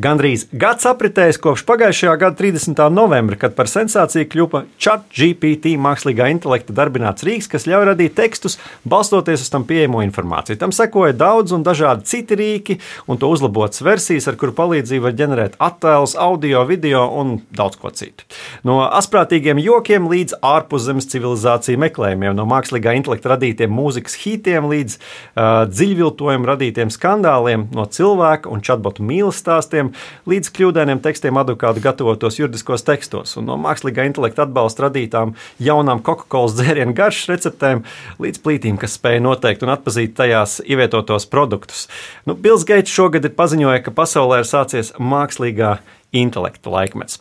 Gandrīz 0.00 0.46
gads 0.56 0.86
apritējis 0.88 1.36
kopš 1.44 1.66
pagājušā 1.68 2.14
gada 2.16 2.32
30. 2.38 2.78
novembra, 2.88 3.36
kad 3.36 3.52
par 3.52 3.68
sensāciju 3.68 4.24
kļuva 4.32 4.62
ChatGPT 4.80 5.74
mākslīgā 5.76 6.30
intelekta 6.32 6.72
darbināts 6.72 7.26
rīks, 7.28 7.44
kas 7.52 7.66
ļauj 7.68 7.90
radīt 7.90 8.14
tekstus, 8.16 8.56
balstoties 8.88 9.44
uz 9.44 9.50
tam 9.52 9.66
pieejamo 9.68 10.00
informāciju. 10.06 10.56
Tam 10.62 10.72
sekoja 10.72 11.12
daudz 11.12 11.52
un 11.52 11.66
dažādi 11.66 12.08
citi 12.08 12.38
rīki, 12.40 12.78
un 13.04 13.20
to 13.20 13.28
uzlabotas 13.28 13.84
versijas, 13.84 14.30
ar 14.32 14.38
kuru 14.40 14.54
palīdzību 14.56 15.04
var 15.10 15.18
ģenerēt 15.18 15.58
attēlus, 15.60 16.16
audio, 16.16 16.64
video 16.64 17.04
un 17.20 17.36
daudz 17.52 17.76
ko 17.76 17.92
citu. 17.92 18.24
No 18.64 18.78
asprātīgiem 18.86 19.60
jokiem 19.60 20.08
līdz 20.08 20.38
ārpuszemes 20.40 21.10
civilizāciju 21.12 21.84
meklējumiem, 21.84 22.32
no 22.40 22.48
mākslīgā 22.48 22.96
intelekta 22.96 23.34
radītiem 23.34 23.76
mūzikas 23.76 24.16
hitiem 24.24 24.72
līdz 24.72 24.96
uh, 24.96 25.68
dziļviltojumu 25.68 26.52
radītiem 26.54 26.96
skandāliem, 26.96 27.68
no 27.76 27.84
cilvēka 27.92 28.48
un 28.48 28.64
chatbotu 28.64 29.04
mīlestāstiem 29.04 29.81
tekstiem 29.82 30.30
līdz 30.30 30.50
kļūdainiem 30.54 31.00
tekstiem 31.02 31.38
advokātu 31.40 31.82
gatavotos 31.82 32.38
juridiskos 32.38 32.84
tekstos, 32.86 33.36
un 33.36 33.46
no 33.46 33.56
mākslīgā 33.60 34.06
intelekta 34.06 34.46
atbalsta 34.46 34.86
radītām 34.86 35.34
jaunām 35.58 36.02
Coca-Cola 36.02 36.52
dzērienu 36.52 36.94
garšas 36.94 37.30
receptēm 37.32 37.82
līdz 38.22 38.42
plītīm, 38.42 38.78
kas 38.78 38.96
spēja 38.98 39.22
noteikt 39.22 39.62
un 39.62 39.72
atpazīt 39.74 40.14
tajās 40.16 40.60
ievietotos 40.64 41.26
produktus. 41.26 41.88
Nu, 42.26 42.34
Bills 42.34 42.64
Gates 42.64 42.92
šogad 42.92 43.24
ir 43.24 43.34
paziņojis, 43.36 43.84
ka 43.84 43.94
pasaulē 43.94 44.42
ir 44.42 44.48
sācies 44.48 44.92
mākslīgā 44.98 45.78
intelekta 46.12 46.70
laikmets. 46.70 47.20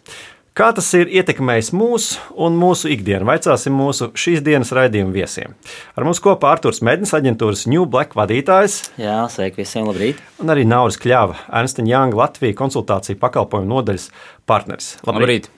Kā 0.52 0.66
tas 0.76 0.90
ir 1.00 1.08
ietekmējis 1.08 1.70
mūsu 1.72 2.18
un 2.44 2.58
mūsu 2.60 2.90
ikdienu? 2.92 3.24
Vaicāsim 3.30 3.72
mūsu 3.72 4.10
šīs 4.20 4.42
dienas 4.44 4.74
raidījuma 4.76 5.14
viesiem. 5.16 5.54
Ar 5.96 6.04
mums 6.04 6.20
kopā 6.20 6.50
Arthurs 6.52 6.82
Mednis, 6.84 7.14
aģentūras 7.16 7.64
New 7.72 7.86
Black 7.88 8.18
vadītājs. 8.20 8.82
Jā, 9.00 9.22
sveiki 9.32 9.62
visiem, 9.62 9.88
labrīt. 9.88 10.20
Un 10.44 10.52
arī 10.52 10.68
Nauris 10.68 11.00
Kļava, 11.00 11.40
Ernst 11.56 11.80
Young 11.80 12.20
Latvijas 12.20 12.60
konsultāciju 12.60 13.22
pakalpojumu 13.24 13.72
nodaļas 13.78 14.12
partneris. 14.44 14.98
Labrīt! 15.08 15.24
labrīt. 15.24 15.52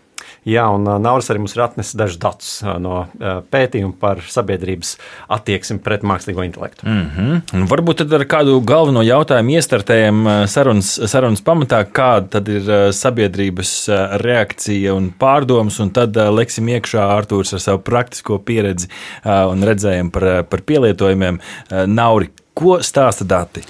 Jā, 0.43 0.65
un 0.75 0.83
Nauris 0.83 1.29
arī 1.31 1.39
mums 1.39 1.53
ir 1.55 1.61
atnesis 1.63 1.95
dažus 1.95 2.19
datus 2.19 2.49
no 2.83 3.05
pētījuma 3.53 3.95
par 3.99 4.19
sabiedrības 4.27 4.97
attieksmi 5.31 5.79
pret 5.83 6.01
mākslīgo 6.03 6.43
intelektu. 6.43 6.83
Mm 6.87 7.05
-hmm. 7.15 7.67
Varbūt 7.71 8.01
tad 8.03 8.13
ar 8.13 8.25
kādu 8.27 8.59
galveno 8.59 9.01
jautājumu 9.01 9.55
iestartējam 9.55 10.25
sarunas, 10.47 10.99
sarunas 11.07 11.41
pamatā, 11.41 11.85
kāda 11.85 12.27
tad 12.29 12.49
ir 12.49 12.71
sabiedrības 12.93 13.71
reakcija 14.19 14.93
un 14.93 15.13
pārdomas, 15.19 15.79
un 15.79 15.89
tad 15.89 16.15
leksim 16.15 16.67
iekšā 16.67 17.05
Artūrs 17.17 17.53
ar 17.53 17.59
savu 17.59 17.79
praktisko 17.79 18.39
pieredzi 18.39 18.87
un 19.23 19.63
redzējumu 19.63 20.11
par, 20.11 20.43
par 20.43 20.61
pielietojumiem. 20.61 21.39
Nauri, 21.87 22.29
ko 22.53 22.79
stāsta 22.79 23.23
dati? 23.23 23.63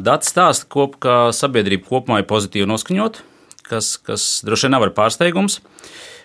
Dati 0.00 0.26
stāsta, 0.26 0.66
kop, 0.68 0.96
ka 0.98 1.32
sabiedrība 1.32 1.84
kopumā 1.88 2.18
ir 2.18 2.24
pozitīvi 2.24 2.66
noskaņota 2.66 3.31
kas, 3.66 3.96
kas 4.02 4.26
droši 4.46 4.68
vien 4.68 4.76
nav 4.76 4.86
ar 4.86 4.94
pārsteigums. 4.96 5.60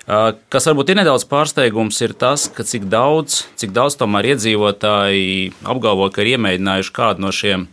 Kas 0.07 0.63
varbūt 0.69 0.93
ir 0.93 1.01
nedaudz 1.01 1.25
pārsteigums, 1.27 1.97
ir 2.05 2.13
tas, 2.15 2.45
cik 2.47 2.85
daudz, 2.87 3.41
cik 3.59 3.73
daudz 3.75 3.97
tomēr 3.99 4.29
iedzīvotāji 4.31 5.51
apgalvo, 5.67 6.07
ka 6.15 6.23
ir 6.23 6.37
iemēģinājuši 6.37 6.93
kādu 6.95 7.25
no 7.25 7.33
šiem, 7.35 7.65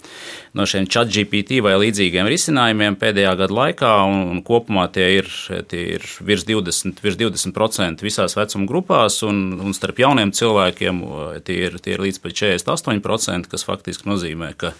no 0.55 0.67
šiem 0.69 0.87
chat 0.91 1.11
GPT 1.13 1.61
vai 1.65 1.75
līdzīgiem 1.83 2.29
risinājumiem 2.31 2.99
pēdējā 3.01 3.35
gada 3.41 3.59
laikā, 3.59 3.93
un, 4.09 4.21
un 4.35 4.43
kopumā 4.47 4.87
tie 4.95 5.09
ir, 5.19 5.31
tie 5.71 5.83
ir 5.97 6.07
virs 6.25 6.47
20%, 6.49 7.03
virs 7.05 7.19
20 7.21 8.05
visās 8.05 8.39
vecuma 8.39 8.69
grupās, 8.71 9.21
un, 9.27 9.43
un 9.61 9.75
starp 9.77 10.01
jauniem 10.05 10.35
cilvēkiem 10.35 11.03
tie 11.47 11.59
ir, 11.67 11.81
tie 11.83 11.97
ir 11.97 12.07
līdz 12.07 12.23
pat 12.23 12.39
48%, 12.39 13.51
kas 13.51 13.67
faktiski 13.67 14.11
nozīmē, 14.11 14.55
ka 14.59 14.75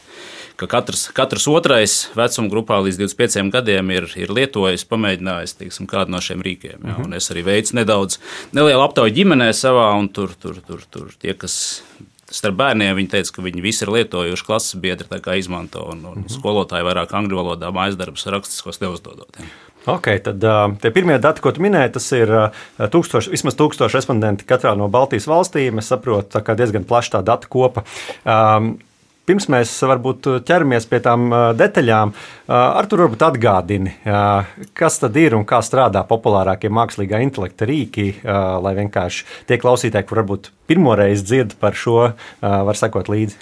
ka 0.57 0.69
katrs, 0.71 1.09
katrs 1.15 1.49
otrais 1.51 1.95
vecuma 2.15 2.51
grupā 2.53 2.79
līdz 2.85 3.01
25 3.03 3.51
gadiem 3.55 3.91
ir, 3.95 4.07
ir 4.19 4.31
lietojis, 4.31 4.87
pamēģinājis 4.87 5.57
teiksim, 5.59 5.89
kādu 5.91 6.15
no 6.15 6.21
šiem 6.23 6.45
rīkiem. 6.47 6.85
Ja? 6.87 6.99
Un 7.03 7.17
es 7.19 7.27
arī 7.35 7.43
veicu 7.47 7.75
nedaudz 7.81 8.21
nelielu 8.55 8.85
aptauju 8.85 9.15
ģimenē 9.17 9.51
savā, 9.57 9.91
un 9.99 10.09
tur, 10.15 10.35
tur, 10.39 10.61
tur, 10.63 10.85
tur 10.95 11.11
tie, 11.19 11.35
kas 11.39 11.57
starp 12.31 12.57
bērniem 12.61 12.97
viņi 12.97 13.13
teica, 13.17 13.35
ka 13.37 13.45
viņi 13.45 13.65
visi 13.65 13.85
ir 13.85 13.93
lietojuši 13.95 14.47
klases 14.47 14.81
biedri, 14.81 15.09
tā 15.11 15.21
kā 15.25 15.37
izmanto, 15.39 15.85
un, 15.93 16.05
un 16.05 16.19
mm 16.19 16.25
-hmm. 16.25 16.35
skolotāji 16.39 16.87
vairāk 16.87 17.13
angļu 17.13 17.41
valodā 17.41 17.73
mājas 17.73 17.97
darbus 17.97 18.27
rakstiskos 18.27 18.81
neuzdodot. 18.81 19.37
Ja. 19.39 19.45
Ok, 19.87 20.09
tad 20.25 20.41
tie 20.81 20.91
pirmie 20.91 21.19
dati, 21.19 21.43
ko 21.45 21.53
tu 21.53 21.61
minēji, 21.61 21.93
tas 21.93 22.07
ir 22.17 22.31
tūkstoši, 22.79 23.31
vismaz 23.31 23.55
tūkstoši 23.55 23.99
respondenti 23.99 24.47
katrā 24.49 24.73
no 24.77 24.89
Baltijas 24.89 25.27
valstīm. 25.29 25.79
Es 25.79 25.93
saprotu, 25.93 26.41
ka 26.41 26.55
diezgan 26.55 26.85
plaša 26.89 27.19
tā 27.19 27.23
datu 27.23 27.49
kopa. 27.53 27.85
Um, 28.25 28.79
Pirms 29.25 29.47
mēs 29.49 29.71
varbūt 29.89 30.27
ķeramies 30.45 30.85
pie 30.91 30.99
tām 31.05 31.31
detaļām, 31.57 32.13
ar 32.53 32.89
to 32.89 32.99
varbūt 33.01 33.23
atgādini, 33.25 33.95
kas 34.77 35.01
tad 35.01 35.17
ir 35.17 35.37
un 35.39 35.47
kā 35.49 35.63
strādā 35.65 36.03
populārākie 36.09 36.69
mākslīgā 36.69 37.23
intelekta 37.25 37.65
rīki, 37.69 38.11
lai 38.25 38.75
vienkārši 38.77 39.25
tie 39.49 39.59
klausītāji, 39.63 40.09
kur 40.11 40.21
varbūt 40.21 40.51
pirmoreiz 40.69 41.25
dzird 41.25 41.57
par 41.61 41.77
šo, 41.79 42.11
var 42.41 42.81
sekot 42.81 43.09
līdzi. 43.13 43.41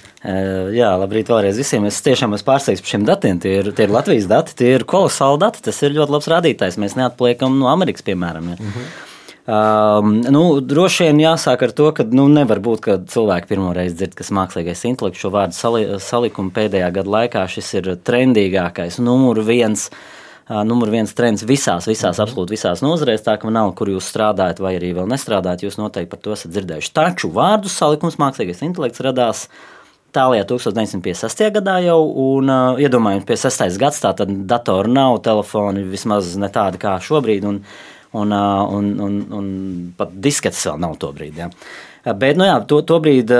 Jā, 0.78 0.92
labrīt 1.02 1.30
vēlreiz 1.30 1.58
visiem. 1.58 1.86
Es 1.90 2.02
tiešām 2.06 2.38
esmu 2.38 2.52
pārsteigts 2.52 2.82
par 2.82 2.94
šiem 2.94 3.06
datiem. 3.08 3.42
Tie 3.42 3.58
ir, 3.60 3.72
tie 3.74 3.88
ir 3.88 3.94
Latvijas 3.94 4.30
dati, 4.30 4.54
tie 4.58 4.76
ir 4.76 4.86
kolosāli 4.86 5.42
dati. 5.42 5.62
Tas 5.66 5.82
ir 5.82 5.96
ļoti 5.98 6.14
labs 6.14 6.30
rādītājs. 6.30 6.78
Mēs 6.82 6.98
neatpaliekam 6.98 7.58
no 7.58 7.70
Amerikas, 7.74 8.06
piemēram. 8.06 8.54
Ja. 8.54 8.60
-hmm. 8.62 9.11
Um, 9.42 10.20
nu, 10.22 10.42
droši 10.62 11.08
vien 11.08 11.18
jāsāk 11.18 11.64
ar 11.66 11.72
to, 11.74 11.88
ka 11.96 12.04
nu, 12.14 12.28
nevar 12.30 12.60
būt, 12.62 12.80
ka 12.84 12.94
cilvēki 13.10 13.48
pirmoreiz 13.50 13.96
dzird, 13.98 14.14
kas 14.14 14.30
mākslīgais 14.30 14.84
intelekts 14.86 15.18
šo 15.18 15.32
vārdu 15.34 15.56
sali, 15.56 15.82
salikumu 15.98 16.54
pēdējā 16.54 16.90
gada 16.94 17.14
laikā. 17.16 17.42
Šis 17.50 17.72
ir 17.80 17.94
trendīgākais, 18.06 19.00
numur 19.02 19.42
viens. 19.46 19.88
Uh, 19.90 20.62
numur 20.66 20.90
viens 20.90 21.10
trends 21.16 21.44
visās, 21.46 21.86
visās, 21.88 22.18
mm. 22.18 22.22
absolūti 22.22 22.54
visās 22.54 22.82
nozarēs. 22.84 23.22
Tā 23.26 23.36
kā 23.40 23.50
nav, 23.50 23.72
kur 23.78 23.90
jūs 23.90 24.08
strādājat, 24.10 24.62
vai 24.62 24.76
arī 24.78 24.92
vēl 24.94 25.10
nestrādājat, 25.10 25.62
jūs 25.66 25.78
noteikti 25.80 26.10
par 26.10 26.20
to 26.22 26.34
esat 26.34 26.52
dzirdējuši. 26.54 26.90
Taču 26.94 27.30
vārdu 27.34 27.70
salikums 27.72 28.18
mākslīgais 28.22 28.62
intelekts 28.66 29.02
radās 29.02 29.46
Tālijā 30.12 30.44
1956. 30.44 31.46
gadā 31.54 31.78
jau, 31.86 32.02
un 32.04 32.50
uh, 32.52 32.80
iedomājieties, 32.82 33.46
56. 33.48 33.78
gads, 33.80 34.02
tā 34.02 34.10
tad 34.18 34.34
datoru 34.50 34.90
nav, 34.92 35.22
telefoni 35.24 35.86
vismaz 35.88 36.34
ne 36.36 36.50
tādi 36.52 36.82
kā 36.82 36.98
šobrīd. 37.00 37.46
Un, 37.48 37.62
uh, 37.62 37.91
un, 38.12 38.32
un, 38.32 38.92
un, 39.00 39.16
un 39.32 39.48
pat 39.96 40.12
disketes 40.12 40.66
vēl 40.68 40.78
nav 40.82 40.98
to 41.00 41.12
brīdi. 41.16 41.44
Ja. 41.44 41.50
Bet 42.18 42.34
nu 42.34 42.48
jā, 42.48 42.56
to, 42.66 42.80
to 42.82 42.98
brīdi 43.02 43.36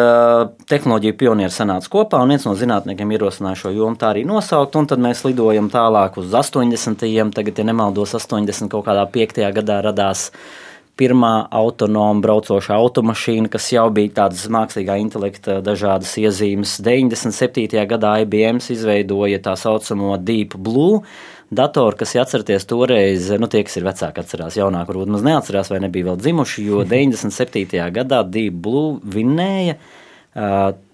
tehnoloģija 0.71 1.17
pionieri 1.19 1.51
sanāca 1.51 1.91
kopā, 1.91 2.21
un 2.23 2.31
viens 2.31 2.45
no 2.47 2.55
zinātniekiem 2.55 3.11
ierosināja 3.17 3.59
šo 3.65 3.73
jomu 3.75 3.99
tā 3.99 4.13
arī 4.13 4.23
nosaukt. 4.27 4.79
Tad 4.93 5.03
mēs 5.03 5.25
lidojam 5.27 5.71
tālāk 5.73 6.21
uz 6.23 6.31
80. 6.31 7.03
Tagad, 7.35 7.59
ja 7.59 7.67
nemaldos, 7.67 8.15
80. 8.15 8.71
kaut 8.71 8.87
kādā 8.87 9.03
5. 9.11 9.43
gadā 9.59 9.81
radās 9.83 10.29
pirmā 11.03 11.49
autonoma 11.51 12.21
braucošā 12.23 12.77
automašīna, 12.77 13.51
kas 13.51 13.71
jau 13.73 13.89
bija 13.95 14.13
tādas 14.21 14.45
mākslīgā 14.53 14.99
intelekta 15.01 15.59
dažādas 15.65 16.13
iezīmes. 16.21 16.77
97. 16.85 17.67
gadā 17.91 18.19
IBM 18.23 18.61
izveidoja 18.63 19.41
tā 19.43 19.57
saucamo 19.59 20.15
Deep 20.21 20.55
Blue 20.55 21.01
datori, 21.53 21.99
kas 22.01 22.15
atcerieties 22.23 22.67
toreiz, 22.71 23.29
nu, 23.41 23.49
tie, 23.51 23.65
kas 23.67 23.77
ir 23.79 23.87
vecāki, 23.87 24.25
atcerās, 24.25 24.57
jaunāk, 24.59 24.89
varbūt 24.89 25.13
maz 25.13 25.27
neatcerās, 25.27 25.73
vai 25.73 25.83
nebija 25.85 26.11
vēl 26.11 26.23
dzimuši, 26.23 26.65
jo 26.71 26.87
97. 26.93 27.83
gadā 27.99 28.23
Deep 28.29 28.57
Blue 28.65 28.97
vinnēja 29.03 29.79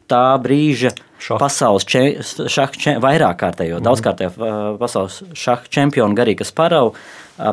tā 0.08 0.24
brīža 0.42 0.92
šah. 1.20 1.38
pasaules 1.40 1.86
šaha 1.86 2.80
čem, 2.80 2.98
vairāk 3.04 3.38
kārtējo, 3.42 3.78
mm. 3.78 3.86
daudzkārtējo 3.86 4.76
pasaules 4.80 5.20
šaha 5.36 5.68
čempionu 5.70 6.16
Garīgas 6.18 6.50
Parau, 6.56 6.94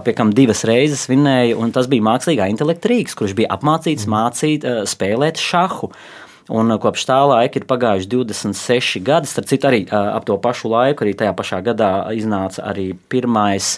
pie 0.06 0.16
kam 0.18 0.32
divas 0.36 0.64
reizes 0.68 1.06
vinnēja, 1.12 1.58
un 1.62 1.74
tas 1.76 1.90
bija 1.92 2.06
mākslīgā 2.08 2.48
intelekta 2.52 2.90
rīks, 2.92 3.18
kurš 3.18 3.36
bija 3.38 3.52
apmācīts 3.58 4.08
mm. 4.08 4.16
mācīt, 4.16 4.70
spēlēt 4.90 5.42
šahu. 5.42 5.92
Un 6.54 6.70
uh, 6.70 6.80
kopš 6.82 7.08
tā 7.10 7.18
laika 7.26 7.60
ir 7.60 7.68
pagājuši 7.70 8.10
26 8.12 9.04
gadi. 9.06 9.30
Starp 9.30 9.50
citu, 9.50 9.70
arī 9.70 9.84
uh, 9.88 10.14
ap 10.14 10.28
to 10.28 10.38
pašu 10.42 10.70
laiku, 10.70 11.06
arī 11.06 11.16
tajā 11.18 11.34
pašā 11.38 11.62
gadā 11.66 11.92
iznāca 12.14 12.66
arī 12.72 12.92
pirmais 13.10 13.78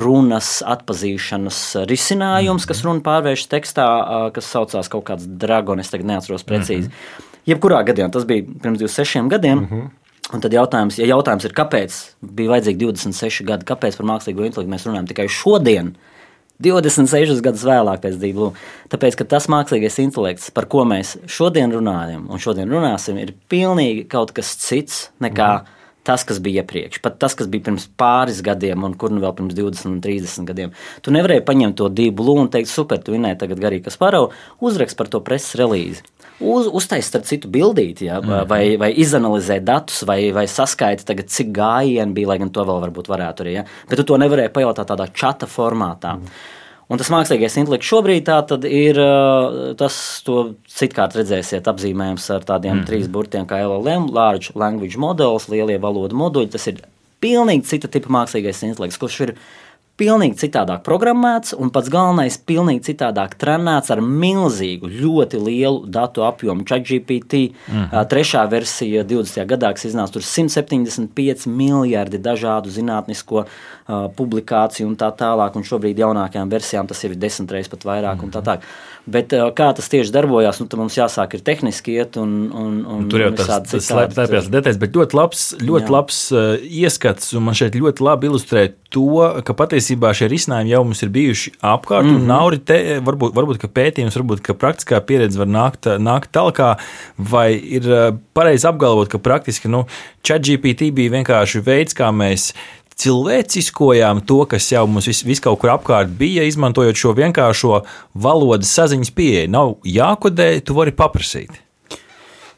runas 0.00 0.62
atpazīšanas 0.64 1.56
risinājums, 1.84 2.64
kas 2.64 2.78
runa 2.80 3.02
pārvērš 3.04 3.42
tekstā, 3.52 3.84
kas 4.32 4.46
saucās 4.48 4.88
kaut 4.88 5.04
kāds 5.10 5.26
dragonis, 5.28 5.90
tagad 5.92 6.08
neatceros 6.08 6.46
precīzi. 6.48 6.88
Mm 6.88 6.94
-hmm. 6.94 7.42
Jebkurā 7.50 7.82
gadījumā 7.84 8.08
tas 8.10 8.24
bija 8.24 8.46
pirms 8.62 8.80
26 8.80 9.28
gadiem. 9.28 9.58
Mm 9.58 9.66
-hmm. 9.66 9.90
Un 10.32 10.40
tad 10.40 10.52
jautājums, 10.52 10.98
ja 10.98 11.06
jautājums 11.06 11.44
ir, 11.44 11.52
kāpēc 11.52 11.92
bija 12.22 12.50
vajadzīgi 12.50 12.78
26 12.78 13.44
gadi, 13.44 13.64
kāpēc 13.64 13.96
par 13.96 14.06
mākslīgo 14.06 14.46
intelektu 14.46 14.72
mēs 14.72 14.86
runājam 14.86 15.06
tikai 15.06 15.28
šodien, 15.28 15.86
uh, 15.86 16.19
26 16.60 17.42
gadus 17.44 17.64
vēlāk 17.66 18.02
pēc 18.04 18.20
Dīblū. 18.20 18.52
Tāpēc, 18.92 19.16
ka 19.18 19.26
tas 19.34 19.48
mākslīgais 19.52 19.98
intelekts, 20.02 20.50
par 20.54 20.68
ko 20.70 20.84
mēs 20.88 21.16
šodien 21.30 21.72
runājam 21.72 22.26
un 22.30 22.42
šodien 22.42 22.70
runāsim, 22.70 23.20
ir 23.20 23.34
pilnīgi 23.52 24.06
kaut 24.10 24.34
kas 24.36 24.52
cits 24.60 25.08
nekā 25.24 25.50
mm. 25.60 25.79
Tas, 26.04 26.24
kas 26.24 26.40
bija 26.42 26.62
iepriekš, 26.62 27.00
pat 27.04 27.18
tas, 27.20 27.34
kas 27.36 27.48
bija 27.50 27.68
pirms 27.68 27.88
pāris 28.00 28.40
gadiem, 28.44 28.84
un 28.86 28.94
kur 28.98 29.12
nu 29.12 29.20
vēl 29.20 29.34
pirms 29.36 29.56
20 29.56 29.90
un 29.90 30.00
30 30.04 30.48
gadiem. 30.48 30.72
Tu 31.04 31.12
nevarēji 31.14 31.44
paņemt 31.46 31.76
to 31.76 31.88
blūmu 31.90 32.46
un 32.46 32.48
teikt, 32.52 32.70
super, 32.72 32.98
tu 32.98 33.12
vinēji 33.12 33.38
tagad 33.42 33.60
garīgi, 33.60 33.84
kas 33.88 33.96
parauga, 34.00 34.34
uzrakst 34.60 34.96
par 34.96 35.08
to 35.12 35.20
preses 35.20 35.58
relīzi. 35.60 36.02
Uz, 36.40 36.70
uztaisīt 36.72 37.18
ar 37.18 37.26
citu 37.28 37.48
bildīti, 37.52 38.06
ja, 38.08 38.20
Mhm. 38.20 38.48
vai, 38.48 38.76
vai 38.76 38.94
izanalizēt 38.94 39.64
datus, 39.64 40.02
vai, 40.08 40.32
vai 40.32 40.46
saskaitīt, 40.46 41.26
cik 41.28 41.52
gājieni 41.52 42.14
bija, 42.14 42.28
lai 42.28 42.38
gan 42.38 42.50
to 42.50 42.64
vēl 42.64 42.80
varbūt 42.88 43.08
varētu 43.12 43.44
arī. 43.44 43.52
Ja. 43.52 43.64
Bet 43.88 43.98
tu 43.98 44.04
to 44.04 44.16
nevarēji 44.16 44.48
pajautāt 44.48 44.88
tādā 44.88 45.06
čata 45.12 45.46
formātā. 45.46 46.16
Mhm. 46.16 46.26
Un 46.90 46.98
tas 46.98 47.10
mākslīgais 47.12 47.54
intelekts 47.60 47.86
šobrīd 47.86 48.30
ir 48.66 48.98
tas, 49.78 49.96
to 50.26 50.40
citkārt 50.66 51.14
redzēsiet, 51.14 51.68
apzīmējams 51.70 52.24
ar 52.34 52.46
tādiem 52.48 52.80
mm. 52.80 52.86
trīs 52.88 53.06
burtiem 53.06 53.46
kā 53.46 53.60
LLM, 53.62 54.08
Large 54.10 54.56
Language 54.58 54.98
Models, 54.98 55.46
lielie 55.52 55.78
valodu 55.78 56.18
moduļi. 56.18 56.50
Tas 56.50 56.66
ir 56.72 56.82
pilnīgi 57.22 57.68
cita 57.70 57.90
tipa 57.92 58.10
mākslīgais 58.10 58.64
intelekts, 58.66 58.98
kurš 58.98 59.20
ir 59.28 59.34
pilnīgi 60.00 60.38
citādāk 60.40 60.82
programmēts 60.86 61.52
un 61.60 61.70
pats 61.72 61.90
galvenais- 61.92 62.38
pilnīgi 62.50 62.86
citādāk 62.90 63.36
trenēts 63.40 63.92
ar 63.92 64.00
milzīgu, 64.00 64.88
ļoti 64.88 65.40
lielu 65.44 65.84
datu 65.86 66.24
apjomu. 66.24 66.64
ChatGPT 66.64 67.34
mm 67.52 67.84
-hmm. 67.84 68.08
trešā 68.08 68.48
versija 68.50 69.04
20. 69.04 69.46
gadā, 69.46 69.72
kas 69.74 69.84
iznāca 69.84 70.12
tur 70.12 70.22
175 70.22 71.46
miljardi 71.46 72.18
dažādu 72.18 72.68
zinātnisko 72.70 73.44
uh, 73.44 74.08
publikāciju 74.16 74.86
un 74.86 74.96
tā 74.96 75.12
tālāk, 75.16 75.56
un 75.56 75.62
šobrīd 75.62 75.98
jaunākajām 75.98 76.50
versijām 76.50 76.86
tas 76.86 77.04
jau 77.04 77.10
ir 77.10 77.16
desmit 77.16 77.50
reizes 77.50 77.70
pat 77.70 77.84
vairāk 77.84 78.14
mm 78.14 78.20
-hmm. 78.20 78.24
un 78.24 78.30
tā 78.30 78.42
tālāk. 78.42 78.60
Bet 79.06 79.32
uh, 79.32 79.48
kā 79.56 79.74
tas 79.74 79.88
tieši 79.88 80.12
darbojās, 80.12 80.60
nu, 80.60 80.68
mums 80.76 80.96
jāsāk 80.96 81.34
ir 81.34 81.40
tehniski 81.40 81.92
iet 81.92 82.16
un, 82.16 82.52
un, 82.52 82.86
un 82.86 83.08
Tur 83.08 83.20
jau 83.20 83.30
un 83.30 83.36
visādi 83.36 83.70
tas 83.70 83.84
citādi. 83.84 84.14
slēpjas 84.14 84.50
detaļas, 84.50 84.78
bet 84.78 84.96
ļoti 84.96 85.14
labs, 85.14 85.54
ļoti 85.60 85.88
Jā. 85.88 85.90
labs 85.90 86.32
uh, 86.32 86.38
ieskats, 86.60 87.32
un 87.34 87.42
man 87.42 87.54
šeit 87.54 87.74
ļoti 87.74 88.00
labi 88.00 88.26
ilustrē 88.26 88.72
to, 88.90 89.42
ka 89.44 89.54
patiesībā 89.54 89.89
šie 89.96 90.28
risinājumi 90.30 90.70
jau 90.70 90.82
mums 90.84 91.02
ir 91.02 91.08
bijuši 91.14 91.52
apkārt, 91.60 92.06
mm 92.06 92.18
-hmm. 92.18 92.32
arī 92.36 92.58
te, 92.64 93.00
varbūt, 93.00 93.34
varbūt 93.34 93.58
ka 93.58 93.68
pētījums, 93.68 94.16
varbūt 94.16 94.52
praktiskā 94.58 95.00
pieredze 95.00 95.38
var 95.38 95.46
nākt, 95.46 95.86
nākt 95.98 96.30
tālāk, 96.32 96.78
vai 97.18 97.54
ir 97.54 97.82
uh, 97.90 98.16
pareizi 98.34 98.66
apgalvot, 98.66 99.08
ka 99.08 99.18
praktiski 99.18 99.68
nu, 99.68 99.86
ChatGPT 100.22 100.92
bija 100.92 101.10
vienkārši 101.10 101.64
veids, 101.64 101.94
kā 101.94 102.10
mēs 102.12 102.52
cilvēciskojām 103.00 104.20
to, 104.26 104.44
kas 104.44 104.72
jau 104.72 104.86
mums 104.86 105.08
vis, 105.08 105.24
vis 105.24 105.40
kaut 105.40 105.60
kur 105.60 105.70
apkārt 105.70 106.12
bija, 106.18 106.44
izmantojot 106.44 106.96
šo 106.96 107.14
vienkāršo 107.16 107.82
valodas 108.14 108.72
saziņas 108.76 109.10
pieeju. 109.16 109.50
Nav 109.50 109.74
jākodē, 109.84 110.60
tu 110.60 110.76
vari 110.76 110.92
paprasīt. 110.92 111.50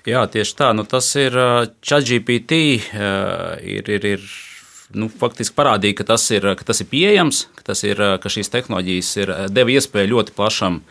Jā, 0.08 0.25
tieši 0.26 0.56
tā. 0.58 0.73
Nu, 0.75 0.82
tas 0.88 1.12
ir 1.14 1.37
uh, 1.38 1.69
ChatGPT. 1.82 2.62
uh, 2.99 3.61
Ir, 3.62 3.87
ir, 3.87 4.06
ir, 4.17 4.25
nu, 4.99 5.09
faktiski 5.09 5.56
parādīja, 5.59 5.99
ka 6.00 6.09
tas 6.12 6.27
ir, 6.35 6.47
ka 6.59 6.67
tas 6.69 6.83
ir 6.83 6.89
pieejams, 6.91 7.47
ka, 7.59 7.67
tas 7.73 7.85
ir, 7.87 8.00
uh, 8.00 8.17
ka 8.23 8.33
šīs 8.33 8.53
tehnoloģijas 8.53 9.11
ir, 9.23 9.33
uh, 9.33 9.49
deva 9.53 9.75
iespēju 9.75 10.15
ļoti 10.15 10.37
plašam 10.37 10.83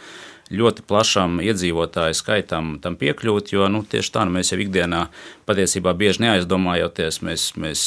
ļoti 0.52 0.84
plašam 0.88 1.40
iedzīvotāju 1.44 2.16
skaitam 2.18 2.74
tam 2.84 2.98
piekļūt, 3.00 3.54
jo 3.56 3.68
nu, 3.72 3.84
tieši 3.88 4.12
tā 4.16 4.26
nu, 4.28 4.34
mēs 4.36 4.52
jau 4.52 4.60
ikdienā 4.62 5.06
patiesībā 5.50 5.94
bieži 5.98 6.24
neaizdomājoties, 6.26 7.20
mēs, 7.26 7.46
mēs 7.60 7.84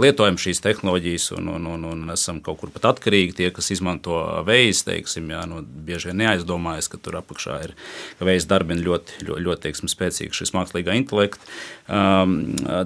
lietojam 0.00 0.38
šīs 0.40 0.62
tehnoloģijas 0.64 1.28
un, 1.38 1.50
un, 1.56 1.68
un, 1.74 1.86
un 1.90 2.14
esam 2.14 2.40
kaut 2.44 2.60
kur 2.62 2.72
pat 2.74 2.90
atkarīgi. 2.94 3.36
Tie, 3.38 3.50
kas 3.54 3.70
izmanto 3.74 4.18
veids, 4.46 4.84
teiksim, 4.86 5.30
jā, 5.34 5.44
nu, 5.50 5.62
bieži 5.62 6.10
vien 6.10 6.22
neaizdomājas, 6.24 6.90
ka 6.92 7.00
tur 7.02 7.20
apakšā 7.20 7.60
ir 7.68 7.76
veids 8.24 8.48
darbina 8.50 8.84
ļoti, 8.84 9.24
ļoti, 9.28 9.46
ļoti 9.48 9.66
teiksim, 9.68 9.92
spēcīgs 9.92 10.42
šis 10.42 10.54
mākslīgā 10.56 10.96
intelekta, 10.98 11.54
um, 11.88 12.36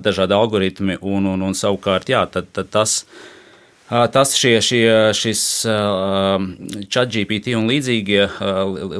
dažādi 0.05 0.37
algoritmi 0.37 1.01
un, 1.01 1.29
un, 1.35 1.49
un 1.49 1.59
savukārt, 1.59 2.13
jā, 2.13 2.25
tad, 2.33 2.53
tad 2.57 2.73
tas. 2.75 3.03
Tas 3.89 4.35
šie, 4.37 4.59
šie, 4.61 4.85
šis 5.17 5.43
chat 6.93 7.09
GPT 7.15 7.55
un 7.57 7.71
līdzīgie, 7.71 8.27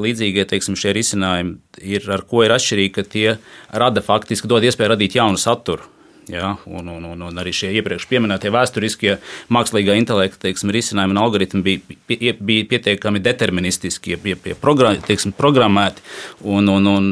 līdzīgie 0.01 0.47
teiksim, 0.49 0.79
šie 0.81 0.95
risinājumi, 0.97 1.59
ir, 1.85 2.09
ar 2.09 2.25
ko 2.31 2.47
ir 2.47 2.55
atšķirīgi, 2.57 2.95
ka 2.97 3.05
tie 3.05 3.27
rada 3.69 4.01
faktiski 4.05 4.49
dod 4.49 4.65
iespēju 4.65 4.95
radīt 4.95 5.19
jaunu 5.21 5.41
saturu. 5.41 5.85
Ja, 6.29 6.57
un, 6.67 6.89
un, 6.93 7.05
un, 7.09 7.23
un 7.25 7.41
arī 7.41 7.55
šie 7.57 7.71
iepriekš 7.79 8.05
minētie 8.21 8.51
vēsturiskie 8.53 9.15
mākslīgā 9.55 9.95
intelekta 9.97 10.43
teiksim, 10.43 10.73
risinājumi 10.75 11.15
un 11.15 11.21
algoritmi 11.23 11.63
bija, 11.65 11.97
pie, 12.11 12.33
bija 12.37 12.67
pietiekami 12.69 13.23
deterministiski, 13.25 14.19
bija 14.21 14.37
pie 14.37 14.57
program, 14.59 14.99
teiksim, 15.07 15.33
programmēti. 15.39 16.05
Un, 16.45 16.69
un, 16.69 16.91
un 16.93 17.09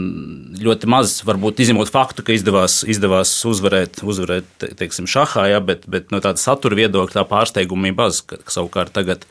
ļoti 0.61 0.91
maz, 0.93 1.19
varbūt 1.27 1.65
izņemot 1.65 1.93
faktu, 1.93 2.27
ka 2.27 2.37
izdevās, 2.37 2.83
izdevās 2.85 3.33
uzvarēt, 3.49 4.03
uzvarēt 4.05 4.51
te, 4.61 4.73
teiksim, 4.83 5.09
šahā, 5.09 5.49
ja, 5.55 5.63
bet, 5.65 5.89
bet 5.89 6.13
no 6.13 6.21
tāda 6.25 6.43
satura 6.43 6.77
viedokļa 6.83 7.23
tā 7.23 7.25
pārsteiguma 7.31 7.89
bija 7.89 8.01
baz. 8.05 8.21
Ka, 8.27 8.43
savukārt 8.53 8.93
tagad 8.97 9.25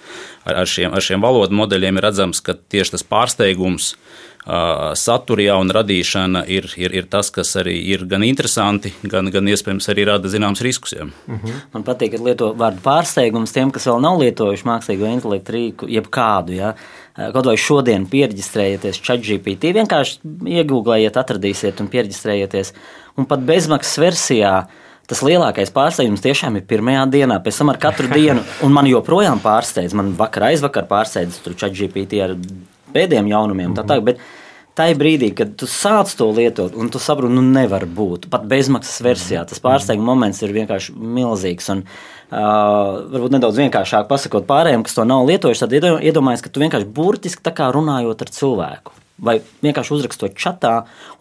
ar, 0.45 0.63
ar, 0.63 0.69
šiem, 0.69 0.95
ar 0.95 1.05
šiem 1.05 1.21
valodu 1.21 1.57
modeļiem 1.61 2.01
ir 2.01 2.09
redzams, 2.09 2.41
ka 2.41 2.57
tieši 2.57 2.97
tas 2.97 3.05
pārsteigums 3.05 3.93
satura 4.45 5.55
un 5.57 5.71
radīšana 5.73 6.43
ir, 6.53 6.67
ir, 6.77 6.93
ir 6.93 7.07
tas, 7.09 7.31
kas 7.33 7.55
arī 7.57 7.79
ir 7.89 8.05
gan 8.05 8.23
interesanti, 8.23 8.91
gan, 9.01 9.31
gan 9.33 9.47
iespējams 9.49 9.89
arī 9.89 10.05
rada 10.05 10.29
zināms 10.29 10.61
riskus. 10.61 10.93
Ja. 10.93 11.07
Uh 11.27 11.39
-huh. 11.41 11.55
Man 11.73 11.83
patīk, 11.83 12.13
ka 12.13 12.23
lieto 12.23 12.53
vārdu 12.53 12.83
pārsteigums 12.85 13.53
tiem, 13.53 13.71
kas 13.71 13.87
vēl 13.87 14.01
nav 14.01 14.19
lietojuši 14.21 14.67
mākslīgo 14.69 15.09
intelektu 15.09 15.51
rīku, 15.51 15.89
jebkādu. 15.89 16.53
Ja. 16.53 16.75
Kaut 17.15 17.45
vai 17.45 17.57
šodien 17.57 18.05
pierģistrējieties 18.05 19.01
ChatGPT, 19.01 19.73
vienkārši 19.73 20.19
iegūlējiet, 20.45 21.17
atradīsiet 21.17 21.79
un 21.79 21.87
pierģistrējieties. 21.87 22.73
Un 23.17 23.25
pat 23.25 23.39
bezmaksas 23.39 23.97
versijā 23.97 24.65
tas 25.07 25.21
lielākais 25.21 25.71
pārsteigums 25.71 26.21
tiešām 26.21 26.57
ir 26.57 26.61
pirmajā 26.61 27.05
dienā. 27.09 27.39
Pēc 27.43 27.57
tam 27.57 27.69
ar 27.69 27.77
katru 27.77 28.07
dienu, 28.19 28.43
un 28.61 28.71
man 28.71 28.85
joprojām 28.85 29.39
pārsteidz, 29.39 29.93
man 29.93 30.13
vakar 30.13 30.43
aizvakar 30.43 30.85
pārsteidz 30.85 31.41
tur 31.41 31.53
ChatGPT 31.53 32.21
ar 32.21 32.37
pēdējiem 32.95 33.29
jaunumiem. 33.31 33.75
Tā 33.77 33.85
tā, 33.87 33.99
bet 34.03 34.23
tajā 34.75 34.97
brīdī, 34.99 35.31
kad 35.35 35.53
tu 35.59 35.67
sāc 35.71 36.11
to 36.19 36.27
lietot, 36.35 36.75
un 36.75 36.91
tu 36.91 36.99
saproti, 37.01 37.35
nu 37.35 37.43
nevar 37.45 37.87
būt. 37.87 38.27
Pat 38.31 38.47
bezmaksas 38.49 38.99
versijā 39.05 39.45
tas 39.47 39.61
pārsteiguma 39.63 40.13
moments 40.13 40.41
ir 40.43 40.55
vienkārši 40.55 40.95
milzīgs. 40.95 41.71
Un, 41.73 41.85
uh, 41.85 43.05
varbūt 43.13 43.37
nedaudz 43.37 43.61
vienkāršāk 43.63 44.09
pasakot 44.11 44.47
pārējiem, 44.49 44.83
kas 44.85 44.97
to 44.97 45.07
nav 45.07 45.25
lietojuši, 45.29 45.63
tad 45.63 45.77
iedomājieties, 45.79 46.45
ka 46.45 46.51
tu 46.51 46.63
vienkārši 46.63 46.91
burtiski 46.97 47.45
tā 47.45 47.55
kā 47.55 47.71
runājot 47.75 48.25
ar 48.25 48.33
cilvēku. 48.35 49.01
Vai 49.15 49.37
vienkārši 49.63 49.93
uzrakstot 49.95 50.33
čatā, 50.35 50.73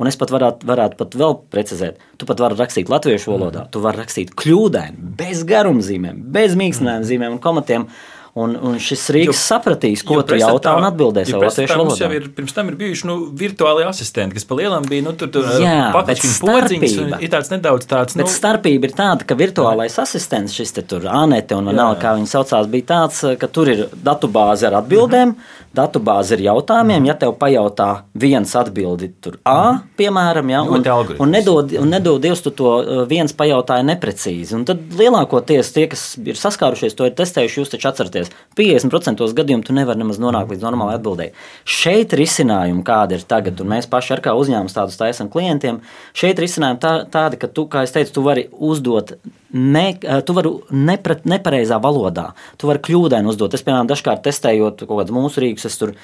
un 0.02 0.10
es 0.10 0.16
pat 0.18 0.32
varētu, 0.34 0.66
varētu 0.66 0.98
pat 0.98 1.12
vēl 1.14 1.36
precizēt. 1.52 2.00
Tu 2.18 2.26
pat 2.26 2.40
vari 2.42 2.58
rakstīt 2.58 2.90
latviešu 2.90 3.30
valodā, 3.30 3.68
tu 3.70 3.78
vari 3.84 4.02
rakstīt 4.02 4.32
kļūdaini, 4.34 5.12
bez 5.20 5.44
garumzīmēm, 5.46 6.18
bez 6.34 6.58
mīkstinājuma 6.58 7.06
zīmēm 7.06 7.36
un 7.36 7.42
komatiem. 7.44 7.86
Un, 8.34 8.56
un 8.66 8.72
šis 8.82 9.02
rīks 9.14 9.38
sapratīs, 9.46 10.00
ko 10.02 10.16
tu 10.26 10.34
jautā 10.34 10.72
un 10.74 10.82
atbildēs 10.88 11.28
jau 11.30 11.38
latviešu 11.38 11.70
valodā. 11.76 12.08
valodā. 12.08 12.16
Ir, 12.18 12.24
pirms 12.34 12.52
tam 12.56 12.66
ir 12.68 12.74
bijuši 12.80 13.04
nu, 13.06 13.14
virtuāli 13.30 13.84
asistenti, 13.86 14.34
kas 14.34 14.44
pa 14.44 14.56
lielam 14.58 14.82
bija 14.90 15.04
nu, 15.06 15.12
tur, 15.12 15.28
tur 15.30 15.44
Jā, 15.62 15.92
bet 15.94 15.94
pakaļ 15.94 16.18
podziņas. 16.18 16.34
starpība- 16.40 17.22
Ir 17.22 17.28
tāds 17.30 17.50
nedaudz 17.54 17.86
tāds, 17.86 18.16
Bet 18.18 18.26
nu, 18.26 18.32
starpība 18.32 18.84
ir 18.90 18.94
tāda, 18.98 19.24
ka 19.24 19.36
virtuālais 19.38 19.98
asistents, 20.02 20.52
šis 20.52 20.72
te 20.74 20.82
tur 20.82 21.06
Anete 21.06 21.54
un 21.54 21.64
Vanela, 21.70 21.94
kā 21.94 22.16
viņi 22.18 22.26
saucās, 22.26 22.66
bija 22.66 22.82
tāds, 22.90 23.38
ka 23.38 23.46
tur 23.46 23.68
ir 23.68 23.86
datubāze 24.02 24.66
ar 24.66 24.82
atbildēm, 24.82 25.36
Mhm. 25.36 25.62
datubāze 25.74 26.32
ar 26.32 26.38
jautājumiem. 26.38 27.06
Ja 27.06 27.14
tev 27.14 27.36
pajautā 27.38 28.02
viens 28.16 28.50
atbildi 28.54 29.12
tur 29.22 29.38
A, 29.46 29.78
piemēram, 29.96 30.50
ja, 30.50 30.62
un, 30.62 30.82
Ļoti 30.82 30.90
algoritms. 30.90 31.20
un 31.20 31.30
nedod, 31.30 31.72
un 31.80 31.88
nedod 31.90 32.20
Dievs, 32.20 32.42
tu 32.42 32.50
to 32.50 32.64
uh, 32.82 33.06
viens 33.06 33.32
pajautāja 33.32 33.84
neprecīzi. 33.84 34.54
Un 34.54 34.64
tad 34.64 34.78
lielākoties 34.90 35.72
tie, 35.72 35.86
kas 35.86 36.16
ir 36.18 36.34
saskārušies, 36.34 36.94
to 36.96 37.04
ir 37.06 37.12
testējuši, 37.12 37.58
jūs 37.62 37.70
taču 37.74 37.88
atceraties, 37.92 38.23
50% 38.58 39.34
gadījumu 39.38 39.66
tu 39.66 39.76
nevari 39.76 40.02
nemaz 40.02 40.20
nonākt 40.22 40.52
līdz 40.52 40.66
normālai 40.66 40.98
atbildēji. 40.98 41.34
Šeit 41.64 42.16
risinājumi 42.16 42.84
kādi 42.86 43.18
ir 43.18 43.24
tagad, 43.28 43.60
un 43.60 43.72
mēs 43.74 43.90
paši 43.90 44.16
ar 44.16 44.24
kā 44.24 44.34
uzņēmums 44.38 44.76
tādus 44.76 45.00
taisam 45.00 45.30
klientiem, 45.32 45.80
šeit 46.16 46.42
risinājumi 46.42 46.82
tā, 46.82 46.94
tādi, 47.10 47.40
ka 47.40 47.50
tu, 47.50 47.66
kā 47.70 47.84
es 47.86 47.94
teicu, 47.94 48.16
tu 48.18 48.26
vari 48.26 48.48
uzdot 48.52 49.16
ne, 49.54 49.86
tu 50.26 50.34
vari 50.36 50.50
nepre, 50.74 51.16
nepareizā 51.30 51.78
valodā. 51.82 52.30
Tu 52.58 52.68
vari 52.68 52.82
kļūdaini 52.84 53.30
uzdot. 53.30 53.54
Es, 53.54 53.62
piemēram, 53.66 53.88
dažkārt 53.90 54.24
testējot 54.26 54.84
kaut 54.84 55.00
kādus 55.00 55.14
mūsu 55.14 55.44
rīkus, 55.44 55.68
es 55.70 55.78
tur 55.80 55.94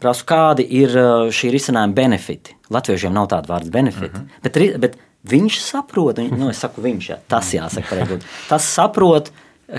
prasu, 0.00 0.24
kādi 0.28 0.66
ir 0.80 0.94
uh, 0.94 1.28
šī 1.34 1.50
risinājuma 1.56 1.96
benefiti. 1.96 2.54
Latviešiem 2.70 3.14
nav 3.14 3.30
tāda 3.32 3.50
vārda 3.50 3.72
benefiti. 3.74 4.14
Uh 4.14 4.22
-huh. 4.22 4.42
bet, 4.46 4.80
bet 4.80 4.98
viņš 5.30 5.60
saprot, 5.60 6.18
un, 6.22 6.30
nu, 6.38 6.50
es 6.50 6.62
saku, 6.62 6.82
viņš, 6.84 7.10
jā, 7.10 7.18
tas 7.28 7.52
jāsaka 7.54 7.88
pareizi. 7.90 8.20
Tas 8.50 8.64
saprot, 8.64 9.32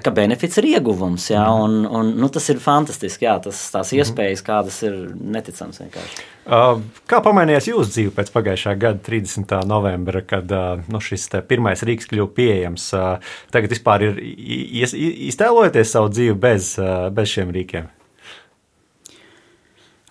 ka 0.03 0.11
benefits 0.15 0.57
ir 0.61 0.67
ieguvums, 0.71 1.25
jā, 1.33 1.41
un, 1.63 1.81
un 1.85 2.13
nu, 2.19 2.29
tas 2.31 2.47
ir 2.53 2.59
fantastiski. 2.63 3.25
Jā, 3.27 3.33
tas, 3.43 3.59
tās 3.73 3.91
iespējas, 3.97 4.43
kādas 4.47 4.77
ir 4.87 4.95
neticams 5.19 5.81
vienkārši. 5.83 6.25
Uh, 6.47 6.79
Kā 7.11 7.19
pamainījās 7.21 7.67
jūsu 7.69 7.91
dzīve 7.93 8.13
pēc 8.17 8.31
pagājušā 8.33 8.75
gada 8.81 9.03
30. 9.05 9.51
novembra, 9.69 10.23
kad 10.25 10.51
uh, 10.55 10.81
nu, 10.89 11.01
šis 11.03 11.27
pirmais 11.49 11.83
rīks 11.85 12.07
kļuva 12.09 12.31
pieejams? 12.39 12.87
Uh, 12.97 13.33
Tagad 13.53 13.73
vispār 13.75 14.07
ir 14.07 14.21
i- 14.23 14.63
ies- 14.81 14.95
i- 14.97 15.27
iztēlojaties 15.29 15.91
savu 15.97 16.09
dzīvi 16.15 16.37
bez, 16.47 16.71
bez 17.11 17.35
šiem 17.35 17.51
rīkiem. 17.53 17.91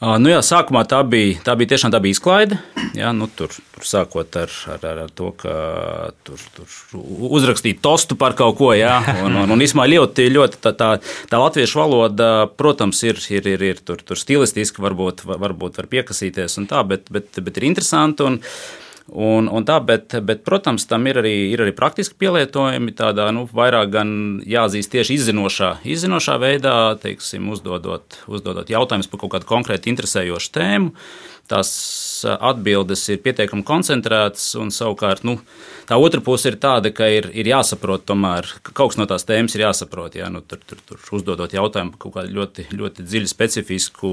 Nu 0.01 0.31
jā, 0.31 0.39
sākumā 0.41 0.81
tā 0.89 1.03
bija, 1.05 1.35
tā 1.45 1.53
bija 1.61 1.75
tiešām 1.75 1.93
tā 1.93 1.99
bija 2.01 2.17
izklaide. 2.17 2.57
Jā, 2.97 3.11
nu, 3.13 3.27
tur, 3.37 3.53
tur 3.53 3.85
sākot 3.85 4.39
ar, 4.41 4.55
ar, 4.73 4.87
ar, 4.89 5.01
ar 5.03 5.11
to, 5.13 5.29
ka 5.37 5.57
tur, 6.25 6.41
tur 6.57 7.03
uzrakstīt 7.37 7.83
tostu 7.85 8.17
par 8.17 8.33
kaut 8.39 8.57
ko. 8.57 8.71
Jā, 8.73 8.95
un, 9.27 9.37
un, 9.43 9.53
un 9.53 9.61
īsumā 9.61 9.85
ļoti, 9.93 10.31
ļoti 10.33 10.63
tā, 10.65 10.73
tā, 10.73 10.89
tā 11.29 11.41
latviešu 11.43 11.83
valoda, 11.83 12.31
protams, 12.49 13.03
ir, 13.05 13.21
ir, 13.29 13.51
ir, 13.53 13.67
ir 13.75 13.85
tur, 13.85 14.01
tur 14.01 14.17
stilistiski, 14.17 14.81
varbūt, 14.81 15.27
varbūt 15.29 15.83
var 15.83 15.93
piekasīties 15.93 16.57
un 16.63 16.71
tā, 16.73 16.81
bet, 16.89 17.13
bet, 17.13 17.37
bet 17.37 17.61
ir 17.61 17.69
interesanti. 17.69 18.25
Un, 18.25 18.41
Un, 19.11 19.49
un 19.51 19.65
tā, 19.67 19.81
bet, 19.83 20.15
bet, 20.23 20.45
protams, 20.47 20.85
tam 20.87 21.09
ir 21.11 21.19
arī, 21.19 21.33
ir 21.51 21.65
arī 21.65 21.73
praktiski 21.75 22.15
pielietojumi. 22.23 22.95
Tādā 22.95 23.27
nu, 23.35 23.43
vairāk 23.51 23.97
jāatzīst 24.47 24.93
tieši 24.93 25.17
izzinošā, 25.19 25.73
izzinošā 25.83 26.37
veidā, 26.39 26.77
teiksim, 27.03 27.49
uzdodot, 27.51 28.21
uzdodot 28.31 28.71
jautājumus 28.71 29.11
par 29.11 29.25
kaut 29.25 29.35
kādu 29.35 29.51
konkrēti 29.51 29.91
interesējošu 29.91 30.55
tēmu 30.55 30.95
tās 31.51 31.71
atbildes 32.29 33.03
ir 33.13 33.21
pietiekami 33.25 33.65
koncentrētas, 33.67 34.53
un 34.61 34.73
savukārt 34.75 35.25
nu, 35.27 35.37
tā 35.89 35.99
otra 36.01 36.23
puse 36.25 36.51
ir 36.51 36.57
tāda, 36.63 36.93
ka 36.95 37.09
ir, 37.11 37.29
ir 37.35 37.51
jāsaprot, 37.51 38.05
tomēr 38.09 38.47
kaut 38.71 38.93
kas 38.93 38.99
no 39.01 39.07
tās 39.11 39.27
tēmas 39.29 39.57
ir 39.57 39.65
jāsaprot. 39.65 40.19
Jā, 40.21 40.29
nu, 40.33 40.43
tur, 40.47 40.61
tur, 40.67 40.81
tur 40.87 41.01
uzdodot 41.19 41.55
jautājumu 41.55 41.95
par 41.95 42.03
kaut 42.05 42.15
kādu 42.19 42.37
ļoti, 42.37 42.67
ļoti 42.77 43.07
dziļu, 43.07 43.31
specifisku 43.31 44.11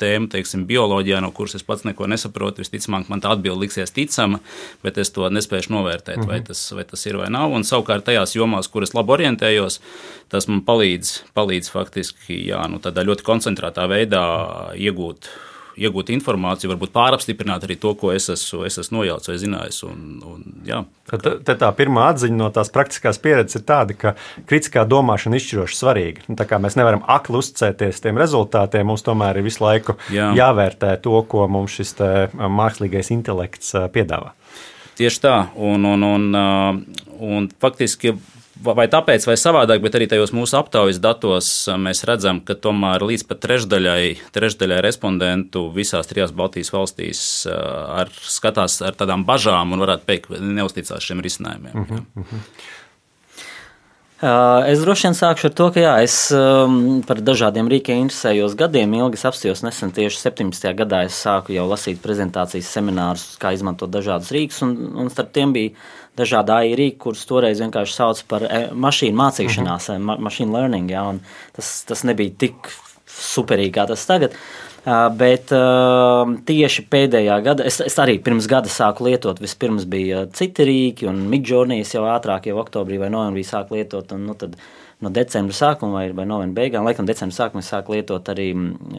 tēmu, 0.00 0.28
teiksim, 0.34 0.66
bioloģijā, 0.68 1.22
no 1.24 1.32
kuras 1.36 1.56
es 1.58 1.66
pats 1.66 1.86
neko 1.88 2.08
nesaprotu. 2.10 2.64
Visticamāk, 2.64 3.08
man 3.12 3.24
tā 3.24 3.32
atbilde 3.34 3.64
liksies 3.64 3.94
ticama, 3.94 4.42
bet 4.84 5.00
es 5.00 5.14
to 5.14 5.30
nespēju 5.30 5.72
novērtēt, 5.72 6.18
-hmm. 6.18 6.28
vai, 6.28 6.40
mhm. 6.42 6.50
tas, 6.50 6.66
vai 6.76 6.84
tas 6.84 7.06
ir 7.06 7.18
vai 7.20 7.30
nav. 7.32 7.52
Un 7.52 7.64
savukārt 7.64 8.04
tajās 8.04 8.36
jomās, 8.36 8.68
kuras 8.68 8.94
labi 8.94 9.16
orientējos, 9.18 9.80
tas 10.28 10.48
man 10.48 10.60
palīdz, 10.66 11.16
palīdz 11.34 11.70
faktiski 11.70 12.44
jā, 12.50 12.62
nu, 12.68 12.82
tādā 12.82 13.04
ļoti 13.06 13.24
koncentrētā 13.24 13.88
veidā 13.88 14.24
iegūt 14.76 15.28
iegūt 15.80 16.10
informāciju, 16.14 16.70
varbūt 16.72 16.92
pārapstiprināt 16.94 17.64
arī 17.66 17.76
to, 17.80 17.94
ko 17.98 18.12
es 18.14 18.28
esmu, 18.32 18.62
es 18.68 18.78
esmu 18.80 19.00
nojaucis 19.00 19.32
vai 19.32 19.36
zinājis. 19.42 19.80
Un, 19.88 20.04
un, 20.28 20.44
tad, 21.10 21.26
tad 21.46 21.60
tā 21.62 21.70
pirmā 21.76 22.08
atziņa 22.12 22.38
no 22.38 22.50
tās 22.54 22.70
praktiskās 22.74 23.20
pieredzes 23.22 23.60
ir 23.60 23.66
tāda, 23.68 23.96
ka 23.98 24.14
kritiskā 24.50 24.86
domāšana 24.88 25.38
ir 25.38 25.42
izšķiroši 25.42 25.80
svarīga. 25.80 26.26
Nu, 26.28 26.38
mēs 26.66 26.78
nevaram 26.80 27.04
akli 27.10 27.40
uzticēties 27.40 28.02
tiem 28.04 28.20
rezultātiem. 28.20 28.86
Mums 28.88 29.06
tomēr 29.06 29.40
ir 29.40 29.48
visu 29.48 29.64
laiku 29.64 29.98
jā. 30.14 30.30
jāvērtē 30.38 30.94
to, 31.04 31.16
ko 31.30 31.48
mums 31.50 31.74
šis 31.80 31.96
mākslīgais 32.34 33.12
intelekts 33.14 33.74
piedāvā. 33.94 34.34
Tieši 34.94 35.20
tā, 35.24 35.34
un, 35.58 35.82
un, 35.90 36.06
un, 36.06 36.84
un 37.18 37.50
faktiski 37.60 38.14
vai 38.62 38.86
tāpēc, 38.90 39.26
vai 39.26 39.36
savādāk, 39.40 39.82
bet 39.82 39.96
arī 39.98 40.06
tajos 40.10 40.32
mūsu 40.36 40.58
aptaujas 40.58 41.00
datos 41.02 41.48
mēs 41.80 42.04
redzam, 42.08 42.40
ka 42.44 42.54
tomēr 42.54 43.02
līdz 43.02 43.26
pat 43.30 43.42
trešdaļai, 43.44 44.30
trešdaļai 44.36 44.80
respondentu 44.84 45.66
visās 45.74 46.10
trijās 46.10 46.34
Baltijas 46.36 46.72
valstīs 46.74 47.24
ar, 47.50 48.12
skatās 48.12 48.80
ar 48.84 48.94
tādām 48.98 49.26
bažām 49.26 49.74
un 49.74 49.84
varētu 49.84 50.08
teikt, 50.10 50.32
neusticās 50.38 51.02
šiem 51.02 51.22
risinājumiem. 51.24 51.74
Uh 51.74 51.86
-huh, 51.90 52.06
uh 52.20 52.32
-huh. 52.32 52.48
Es 54.22 54.78
droši 54.78 55.08
vien 55.08 55.16
sākšu 55.18 55.48
ar 55.48 55.54
to, 55.58 55.64
ka 55.74 55.82
jā, 55.82 55.94
es 56.06 56.14
um, 56.32 57.00
par 57.04 57.18
dažādiem 57.18 57.66
rīkiem 57.68 58.04
interesējos 58.04 58.54
gadiem. 58.56 58.94
Ilgi 58.94 59.18
apstājos 59.26 59.64
nesen, 59.66 59.90
tieši 59.92 60.20
17. 60.22 60.70
gadā 60.78 61.02
es 61.08 61.18
sāku 61.18 61.52
jau 61.56 61.66
lasīt 61.66 61.98
prezentācijas 62.00 62.70
seminārus, 62.76 63.26
kā 63.42 63.50
izmantot 63.56 63.90
dažādus 63.90 64.30
rīkus, 64.32 64.62
un, 64.64 64.76
un 65.02 65.10
starp 65.10 65.34
tiem 65.34 65.52
bija 65.56 65.74
dažādi 66.16 66.54
AI 66.54 66.78
rīki, 66.78 67.00
kurus 67.02 67.26
toreiz 67.26 67.58
vienkārši 67.60 67.96
sauc 67.98 68.22
par 68.30 68.46
e, 68.46 68.62
mašīnu 68.70 69.18
mācīšanās, 69.18 69.90
mm 69.90 69.98
-hmm. 69.98 70.06
ma 70.06 70.16
machine 70.30 70.54
learning. 70.54 70.94
Ja, 70.94 71.04
tas, 71.52 71.74
tas 71.84 72.06
nebija 72.06 72.38
tik 72.38 72.70
superīgi, 73.14 73.74
kā 73.78 73.88
tas 73.90 74.06
tagad. 74.08 74.36
Uh, 74.84 75.06
bet 75.16 75.48
uh, 75.56 76.28
tieši 76.44 76.82
pēdējā 76.92 77.38
gada, 77.46 77.64
es, 77.64 77.78
es 77.80 77.94
arī 78.02 78.18
pirms 78.20 78.44
gada 78.50 78.68
sāku 78.68 79.06
lietot. 79.06 79.40
Vispirms 79.40 79.86
bija 79.88 80.26
citi 80.36 80.66
rīki, 80.68 81.08
un 81.08 81.22
Midjourney 81.32 81.86
jau 81.88 82.04
ātrāk, 82.12 82.50
jau 82.50 82.58
oktobrī 82.60 83.00
vai 83.00 83.08
novembrī 83.12 83.46
sāku 83.48 83.78
lietot. 83.78 84.12
Un, 84.12 84.26
nu, 84.28 84.36
tad, 84.36 84.58
no 85.04 85.10
decembra 85.12 85.56
sākuma 85.56 85.98
vai, 85.98 86.04
vai 86.16 86.26
novembra 86.28 86.62
beigām. 86.62 86.84
Laikam, 86.86 87.08
decembra 87.08 87.36
sākumā 87.36 87.64
sāku 87.64 87.96
lietot 87.96 88.28
arī 88.32 88.50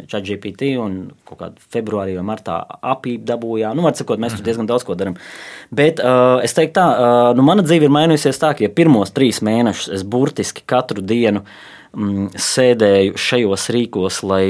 ChatGPT 0.10 0.74
un 0.82 0.98
kaut 1.28 1.42
kādā 1.42 1.70
februārī 1.74 2.18
vai 2.18 2.26
martā 2.28 2.58
apīp 2.82 3.26
dabūjām. 3.30 3.78
Nu, 3.78 3.86
var 3.86 3.96
sakot, 3.98 4.22
mēs 4.22 4.36
tur 4.36 4.42
mhm. 4.42 4.50
diezgan 4.50 4.72
daudz 4.72 4.88
ko 4.88 4.98
darām. 4.98 5.20
Bet 5.76 6.02
uh, 6.04 6.40
es 6.46 6.58
teiktu 6.58 6.80
tā, 6.80 6.90
uh, 6.92 7.30
nu, 7.38 7.46
mana 7.48 7.66
dzīve 7.66 7.88
ir 7.88 7.96
mainījusies 7.96 8.42
tā, 8.42 8.56
ka 8.58 8.66
ja 8.66 8.74
pirmos 8.74 9.14
trīs 9.16 9.42
mēnešus 9.46 9.94
es 10.00 10.06
burtiski 10.06 10.66
katru 10.66 11.06
dienu 11.06 11.46
mm, 11.96 12.28
sēdēju 12.38 13.18
šajos 13.20 13.68
rīkos, 13.76 14.22
lai 14.28 14.44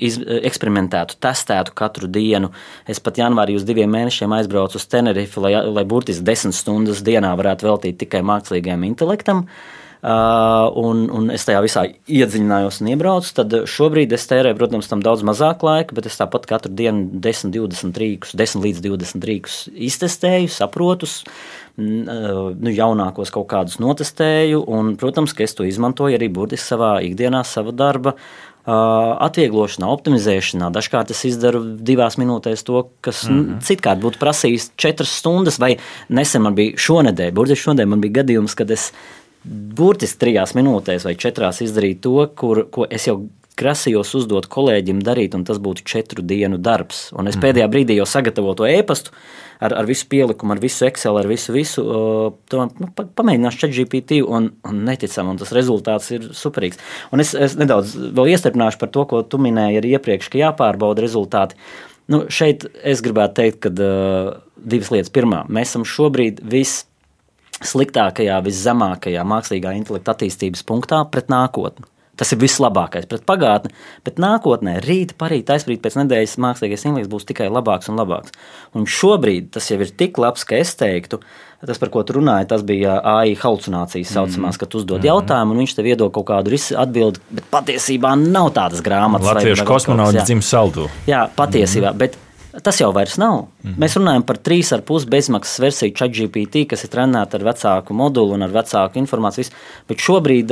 iz, 0.00 0.18
eksperimentētu, 0.18 1.18
testētu 1.22 1.74
katru 1.78 2.10
dienu. 2.10 2.52
Es 2.88 3.02
pat 3.04 3.20
janvārī 3.20 3.58
uz 3.58 3.66
diviem 3.68 3.92
mēnešiem 3.94 4.34
aizbraucu 4.38 4.80
uz 4.80 4.88
Tenerife, 4.90 5.42
lai, 5.44 5.54
lai 5.68 5.84
burtiski 5.88 6.26
desmit 6.26 6.56
stundas 6.58 7.04
dienā 7.06 7.34
varētu 7.38 7.68
veltīt 7.68 8.00
tikai 8.04 8.24
mākslīgajam 8.26 8.88
intelektam. 8.88 9.46
Uh, 9.98 10.70
un, 10.78 11.08
un 11.10 11.24
es 11.34 11.42
tajā 11.42 11.58
visā 11.64 11.82
iedziļinājos 12.06 12.76
un 12.82 12.90
iebraucu. 12.92 13.32
Tad 13.34 13.56
šobrīd 13.66 14.12
es 14.14 14.28
tērēju, 14.30 14.58
protams, 14.60 14.86
tam 14.90 15.02
daudz 15.02 15.24
mazāk 15.26 15.64
laika, 15.66 15.96
bet 15.96 16.06
es 16.06 16.18
tāpat 16.20 16.46
katru 16.46 16.70
dienu 16.78 17.18
10, 17.18 17.50
20 17.54 17.98
rīkus, 17.98 18.36
10 18.38 18.62
līdz 18.62 18.84
20 18.84 19.26
rīkus 19.26 19.56
iztestēju, 19.74 20.52
saprotu, 20.54 21.10
nu, 21.78 22.72
jaunākos 22.74 23.30
kaut 23.34 23.48
kādus 23.52 23.78
notestēju. 23.82 24.64
Un, 24.66 24.96
protams, 25.00 25.34
ka 25.36 25.46
es 25.46 25.54
to 25.54 25.66
izmantoju 25.68 26.18
arī 26.18 26.30
burtiski 26.32 26.74
savā 26.74 26.98
ikdienā, 27.06 27.44
sava 27.46 27.74
darba. 27.76 28.16
Atvieglošanā, 28.68 29.88
optimizēšanā. 29.88 30.68
Dažkārt 30.74 31.14
es 31.14 31.22
izdaru 31.24 31.62
divās 31.88 32.18
minūtēs 32.20 32.66
to, 32.68 32.82
kas 33.00 33.22
mm 33.24 33.38
-hmm. 33.38 33.62
citkārt 33.64 34.02
būtu 34.02 34.20
prasījis 34.20 34.70
četras 34.76 35.14
stundas, 35.22 35.56
vai 35.58 35.78
nesen 36.08 36.42
man 36.42 36.54
bija 36.54 36.76
šonadēļ, 36.76 37.32
burtiski 37.32 37.64
šonadēļ 37.64 37.86
man 37.86 38.00
bija 38.00 38.20
gadījums, 38.20 38.54
kad 38.54 38.70
es 38.70 38.92
burtiski 39.78 40.18
trijās 40.18 40.52
minūtēs 40.54 41.04
vai 41.04 41.14
četrās 41.14 41.62
izdarīt 41.64 42.00
to, 42.00 42.28
kur, 42.34 42.66
ko 42.70 42.86
es 42.90 43.06
jau 43.06 43.22
grasījos 43.58 44.14
uzdot 44.18 44.46
kolēģim 44.52 45.02
darīt, 45.04 45.34
un 45.36 45.44
tas 45.48 45.60
būtu 45.62 45.84
četru 45.88 46.24
dienu 46.26 46.58
darbs. 46.62 47.08
Un 47.18 47.30
es 47.30 47.38
pēdējā 47.40 47.68
brīdī 47.72 47.98
jau 47.98 48.06
sagatavoju 48.08 48.58
to 48.60 48.68
e-pastu 48.70 49.14
ar, 49.60 49.74
ar 49.80 49.88
visu 49.88 50.06
pielikumu, 50.10 50.54
ar 50.54 50.62
visu 50.62 50.86
Excel, 50.88 51.18
ar 51.18 51.28
visu, 51.30 51.52
visu 51.56 51.84
to 52.50 52.68
nu, 52.78 52.90
pamēģināšu 52.96 53.62
chat 53.62 53.74
GPT, 53.76 54.20
un, 54.22 54.50
un 54.68 54.82
neticam, 54.86 55.32
un 55.32 55.40
tas 55.40 55.52
rezultāts 55.56 56.10
ir 56.14 56.30
superīgs. 56.36 56.80
Un 57.14 57.24
es, 57.24 57.34
es 57.34 57.58
nedaudz 57.58 57.96
vēl 57.96 58.34
iestrādināšu 58.34 58.80
par 58.82 58.92
to, 58.94 59.06
ko 59.10 59.22
tu 59.26 59.40
minēji 59.42 59.82
arī 59.82 59.94
iepriekš, 59.98 60.30
ka 60.32 60.42
jāpārbauda 60.42 61.04
rezultāti. 61.04 61.58
Nu, 62.08 62.24
šeit 62.32 62.64
es 62.88 63.02
gribētu 63.04 63.36
teikt, 63.42 63.60
ka 63.66 63.72
uh, 63.74 64.30
divas 64.56 64.92
lietas. 64.94 65.12
Pirmā, 65.12 65.42
mēs 65.52 65.74
esam 65.74 65.84
šobrīd 65.88 66.40
viss 66.48 66.86
sliktākajā, 67.64 68.38
viszemākajā 68.46 69.24
mākslīgā 69.26 69.74
intelekta 69.76 70.14
attīstības 70.14 70.64
punktā 70.66 71.02
pret 71.10 71.28
nākotni. 71.32 71.84
Tas 72.18 72.32
ir 72.34 72.40
vislabākais 72.42 73.06
pret 73.10 73.22
pagātni, 73.28 73.70
bet 74.06 74.18
nākotnē, 74.22 74.78
rīt, 74.84 75.14
parīt, 75.20 75.50
aizprīt 75.54 75.82
pēc 75.84 76.00
nedēļas 76.00 76.38
mākslīgais 76.42 76.86
intelekts 76.88 77.12
būs 77.12 77.28
tikai 77.28 77.46
labāks 77.52 77.90
un 77.92 78.00
labāks. 78.00 78.34
Un 78.74 78.88
šobrīd 78.90 79.52
tas 79.54 79.70
jau 79.70 79.78
ir 79.78 79.92
tik 79.94 80.18
labs, 80.18 80.42
ka 80.48 80.58
es 80.58 80.74
teiktu, 80.78 81.20
tas, 81.62 81.78
par 81.78 81.92
ko 81.94 82.02
tu 82.06 82.18
runāji, 82.18 82.50
tas 82.50 82.66
bija 82.66 82.98
AI 82.98 83.36
halucinācijas 83.38 84.14
saucamās, 84.18 84.56
mm. 84.56 84.60
ka 84.60 84.70
tu 84.70 84.82
uzdod 84.82 85.02
mm. 85.02 85.10
jautājumu, 85.12 85.54
un 85.54 85.62
viņš 85.64 85.76
tev 85.78 85.90
iedod 85.92 86.14
kaut 86.14 86.28
kādu 86.32 86.58
atbildi, 86.58 87.22
bet 87.38 87.50
patiesībā 87.54 88.14
nav 88.18 88.52
tādas 88.58 88.82
grāmatas. 88.84 89.30
Latviešu 89.38 89.68
kosmonauts 89.68 90.24
dzimts 90.24 90.50
saldu. 90.50 90.90
Jā, 91.10 91.26
patiesībā, 91.38 91.94
mm. 91.94 92.02
bet 92.02 92.18
Tas 92.48 92.78
jau 92.80 92.88
vairs 92.96 93.18
nav. 93.20 93.34
Mm 93.36 93.70
-hmm. 93.70 93.78
Mēs 93.82 93.96
runājam 93.98 94.22
par 94.22 94.36
3,5 94.36 95.08
bezmaksas 95.08 95.58
versiju 95.60 95.92
ChatGPT, 95.94 96.64
kas 96.68 96.84
ir 96.84 96.90
trenēta 96.90 97.34
ar 97.34 97.44
vecāku 97.44 97.92
modulu 97.92 98.32
un 98.34 98.42
ar 98.42 98.50
vecāku 98.50 98.96
informāciju. 98.96 99.50
Bet 99.88 99.98
šobrīd, 99.98 100.50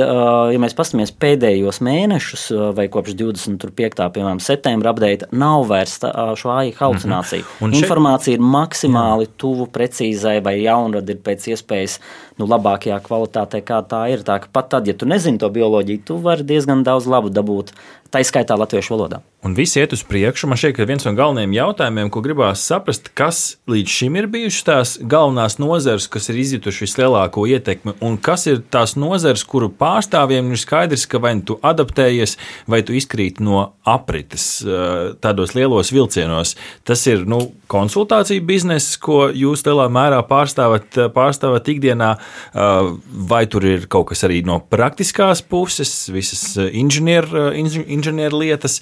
ja 0.53 0.59
mēs 0.59 0.75
paskatāmies 0.77 1.11
pēdējos 1.19 1.81
mēnešus, 1.81 2.75
vai 2.75 2.87
kopš 2.87 3.13
25. 3.13 4.09
Piemēram, 4.13 4.39
septembra 4.39 4.89
update, 4.89 5.25
nav 5.31 5.67
vairs 5.67 5.99
tā, 5.99 6.35
šo 6.35 6.49
AI 6.49 6.71
halucināciju. 6.71 7.43
Mm 7.59 7.67
-hmm. 7.67 7.75
Informācija 7.81 8.33
ir 8.33 8.39
maksimāli 8.39 9.25
jā. 9.25 9.29
tuvu 9.37 9.67
precīzai, 9.67 10.43
vai 10.43 10.61
jaunrada 10.61 11.11
ir 11.11 11.17
pēc 11.17 11.47
iespējas 11.47 11.99
nu, 12.37 12.45
labākajā 12.45 12.99
kvalitātē, 13.01 13.61
kā 13.61 13.81
tā 13.87 14.13
ir. 14.13 14.19
Tā, 14.19 14.41
pat 14.53 14.69
tad, 14.69 14.87
ja 14.87 14.93
tu 14.93 15.05
nezini 15.05 15.37
to 15.37 15.49
bioloģiju, 15.49 15.99
tu 16.05 16.17
vari 16.17 16.43
diezgan 16.43 16.83
daudz 16.83 17.07
labu 17.07 17.29
dabūt 17.29 17.71
tā 18.11 18.21
izskaitā 18.23 18.55
latviešu 18.57 18.95
valodā. 18.95 19.21
Un 19.45 19.53
viss 19.55 19.77
iet 19.77 19.93
uz 19.93 20.01
priekšu. 20.03 20.49
Man 20.49 20.59
šķiet, 20.59 20.73
ka 20.75 20.87
viens 20.89 21.05
no 21.05 21.13
galvenajiem 21.15 21.53
jautājumiem, 21.55 22.09
ko 22.11 22.23
gribās 22.25 22.63
saprast, 22.67 23.11
kas 23.15 23.57
līdz 23.69 23.93
šim 23.93 24.17
ir 24.19 24.27
bijušas 24.33 24.65
tās 24.67 24.93
galvenās 24.99 25.59
nozares, 25.61 26.09
kas 26.11 26.27
ir 26.31 26.39
izjutušas 26.41 26.83
vislielāko 26.87 27.45
ietekmi, 27.47 27.95
un 28.03 28.17
kas 28.17 28.47
ir 28.49 28.63
tās 28.73 28.95
nozares, 28.99 29.45
kuru 29.47 29.69
pārstāvjiem 29.69 30.49
ir 30.51 30.61
skaidrs, 30.61 31.05
ka 31.07 31.21
vai 31.23 31.35
nu 31.37 31.45
tu 31.47 31.59
adaptējies, 31.61 32.35
vai 32.67 32.81
tu 32.87 32.97
izkrīt 32.97 33.41
no 33.43 33.61
aprites 33.87 34.47
eh, 34.65 35.13
tādos 35.23 35.53
lielos 35.55 35.93
vilcienos. 35.93 36.55
Tas 36.87 37.05
ir 37.07 37.27
nu, 37.29 37.39
konsultāciju 37.71 38.43
bizness, 38.47 38.97
ko 38.99 39.27
jūs 39.29 39.63
lielā 39.67 39.87
mērā 39.91 40.23
pārstāvat, 40.27 40.97
pārstāvat 41.15 41.71
ikdienā, 41.75 42.13
eh, 42.17 42.91
vai 43.31 43.45
tur 43.45 43.69
ir 43.69 43.87
kaut 43.91 44.09
kas 44.11 44.25
arī 44.27 44.41
no 44.47 44.59
praktiskās 44.59 45.45
puses, 45.45 45.93
visas 46.11 46.49
inženieru 46.57 47.53
inženier 47.53 47.87
lietas 48.05 48.81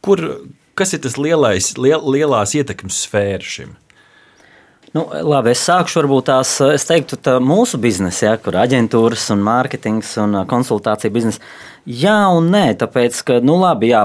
kur, 0.00 0.46
kas 0.74 0.92
ir 0.92 1.00
tas 1.04 1.16
lielais, 1.16 1.72
liel, 1.78 2.02
lielās 2.14 2.54
ietekmes 2.54 3.04
sfēra 3.06 3.42
šim? 3.42 3.76
Nu, 4.92 5.06
labi, 5.08 5.54
es 5.54 5.62
sākšu 5.64 6.02
varbūt 6.02 6.26
tās, 6.28 6.50
es 6.68 6.84
teiktu, 6.84 7.16
tā 7.16 7.38
mūsu 7.40 7.78
biznesa, 7.80 8.26
ja, 8.26 8.32
kur 8.36 8.58
aģentūras 8.60 9.30
un 9.32 9.40
mārketings 9.46 10.10
un 10.20 10.42
konsultācija 10.50 11.12
biznesa. 11.14 11.40
Jā 11.82 12.28
un 12.30 12.46
nē, 12.54 12.76
tāpēc, 12.78 13.16
ka, 13.26 13.36
nu 13.42 13.56
labi, 13.58 13.88
jā, 13.90 14.04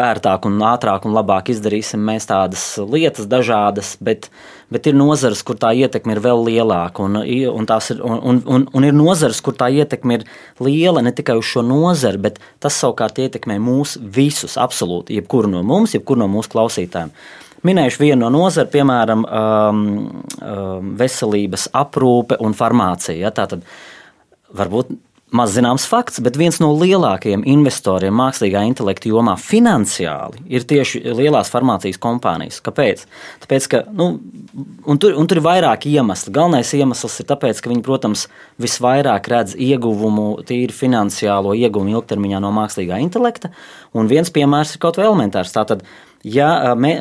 ērtāk 0.00 0.46
un 0.48 0.54
ātrāk 0.64 1.04
un 1.04 1.12
labāk 1.12 1.50
izdarīsim 1.52 2.00
mēs 2.08 2.24
tādas 2.30 2.62
lietas 2.80 3.26
dažādas, 3.28 3.98
bet, 4.00 4.30
bet 4.72 4.88
ir 4.88 4.96
nozares, 4.96 5.42
kur 5.44 5.58
tā 5.60 5.74
ietekme 5.76 6.16
ir 6.16 6.22
vēl 6.24 6.40
lielāka, 6.46 7.04
un, 7.04 7.20
un, 7.20 7.26
ir, 7.28 8.00
un, 8.00 8.40
un, 8.48 8.64
un 8.64 8.88
ir 8.88 8.96
nozares, 8.96 9.42
kur 9.44 9.52
tā 9.60 9.68
ietekme 9.68 10.22
ir 10.22 10.26
liela 10.64 11.04
ne 11.04 11.12
tikai 11.12 11.36
uz 11.36 11.52
šo 11.52 11.66
nozari, 11.68 12.22
bet 12.30 12.40
tas 12.64 12.80
savukārt 12.80 13.20
ietekmē 13.20 13.60
mūs 13.60 13.98
visus, 14.00 14.56
absolūti, 14.56 15.20
jebkuru 15.20 15.52
no 15.52 15.60
mums, 15.68 15.92
jebkuru 15.98 16.24
no 16.24 16.32
mūsu 16.32 16.56
klausītājiem. 16.56 17.12
Minējuši 17.62 18.04
vienu 18.06 18.24
no 18.24 18.32
nozarēm, 18.40 18.72
piemēram, 18.72 19.28
um, 19.28 19.86
um, 20.40 20.92
veselības 20.98 21.68
aprūpe 21.76 22.40
un 22.40 22.56
farmācija. 22.56 23.20
Ja, 23.20 23.36
tātad 23.36 23.68
varbūt 24.56 24.96
maz 25.32 25.54
zināms 25.56 25.86
fakts, 25.88 26.20
bet 26.24 26.36
viens 26.38 26.58
no 26.62 26.70
lielākajiem 26.76 27.44
investoriem 27.48 28.14
mākslīgā 28.20 28.62
intelekta 28.68 29.08
jomā 29.10 29.34
finansiāli 29.40 30.44
ir 30.52 30.66
tieši 30.68 31.02
lielās 31.16 31.50
farmācijas 31.52 32.00
kompānijas. 32.02 32.60
Kāpēc? 32.64 33.06
Tāpēc, 33.44 33.68
ka, 33.72 33.82
nu, 33.96 34.08
un 34.86 35.00
tur, 35.02 35.16
un 35.18 35.30
tur 35.30 35.40
ir 35.40 35.46
vairāki 35.46 35.94
iemesli. 35.96 36.34
Galvenais 36.36 36.74
iemesls 36.76 37.18
ir 37.22 37.28
tas, 37.32 37.64
ka 37.64 37.72
viņi, 37.72 37.84
protams, 37.86 38.26
visvairāk 38.62 39.32
redz 39.32 39.56
ieguvumu, 39.56 40.28
tīri 40.48 40.76
finansiālo 40.76 41.56
ieguvumu 41.56 41.96
ilgtermiņā 41.96 42.42
no 42.44 42.52
mākslīgā 42.54 43.00
intelekta. 43.02 43.52
Un 43.96 44.10
viens 44.12 44.32
piemērs 44.32 44.76
ir 44.76 44.84
kaut 44.84 45.00
vai 45.00 45.08
elementārs. 45.08 45.54
Tātad, 45.56 45.86
Ja 46.22 46.74
me, 46.78 46.92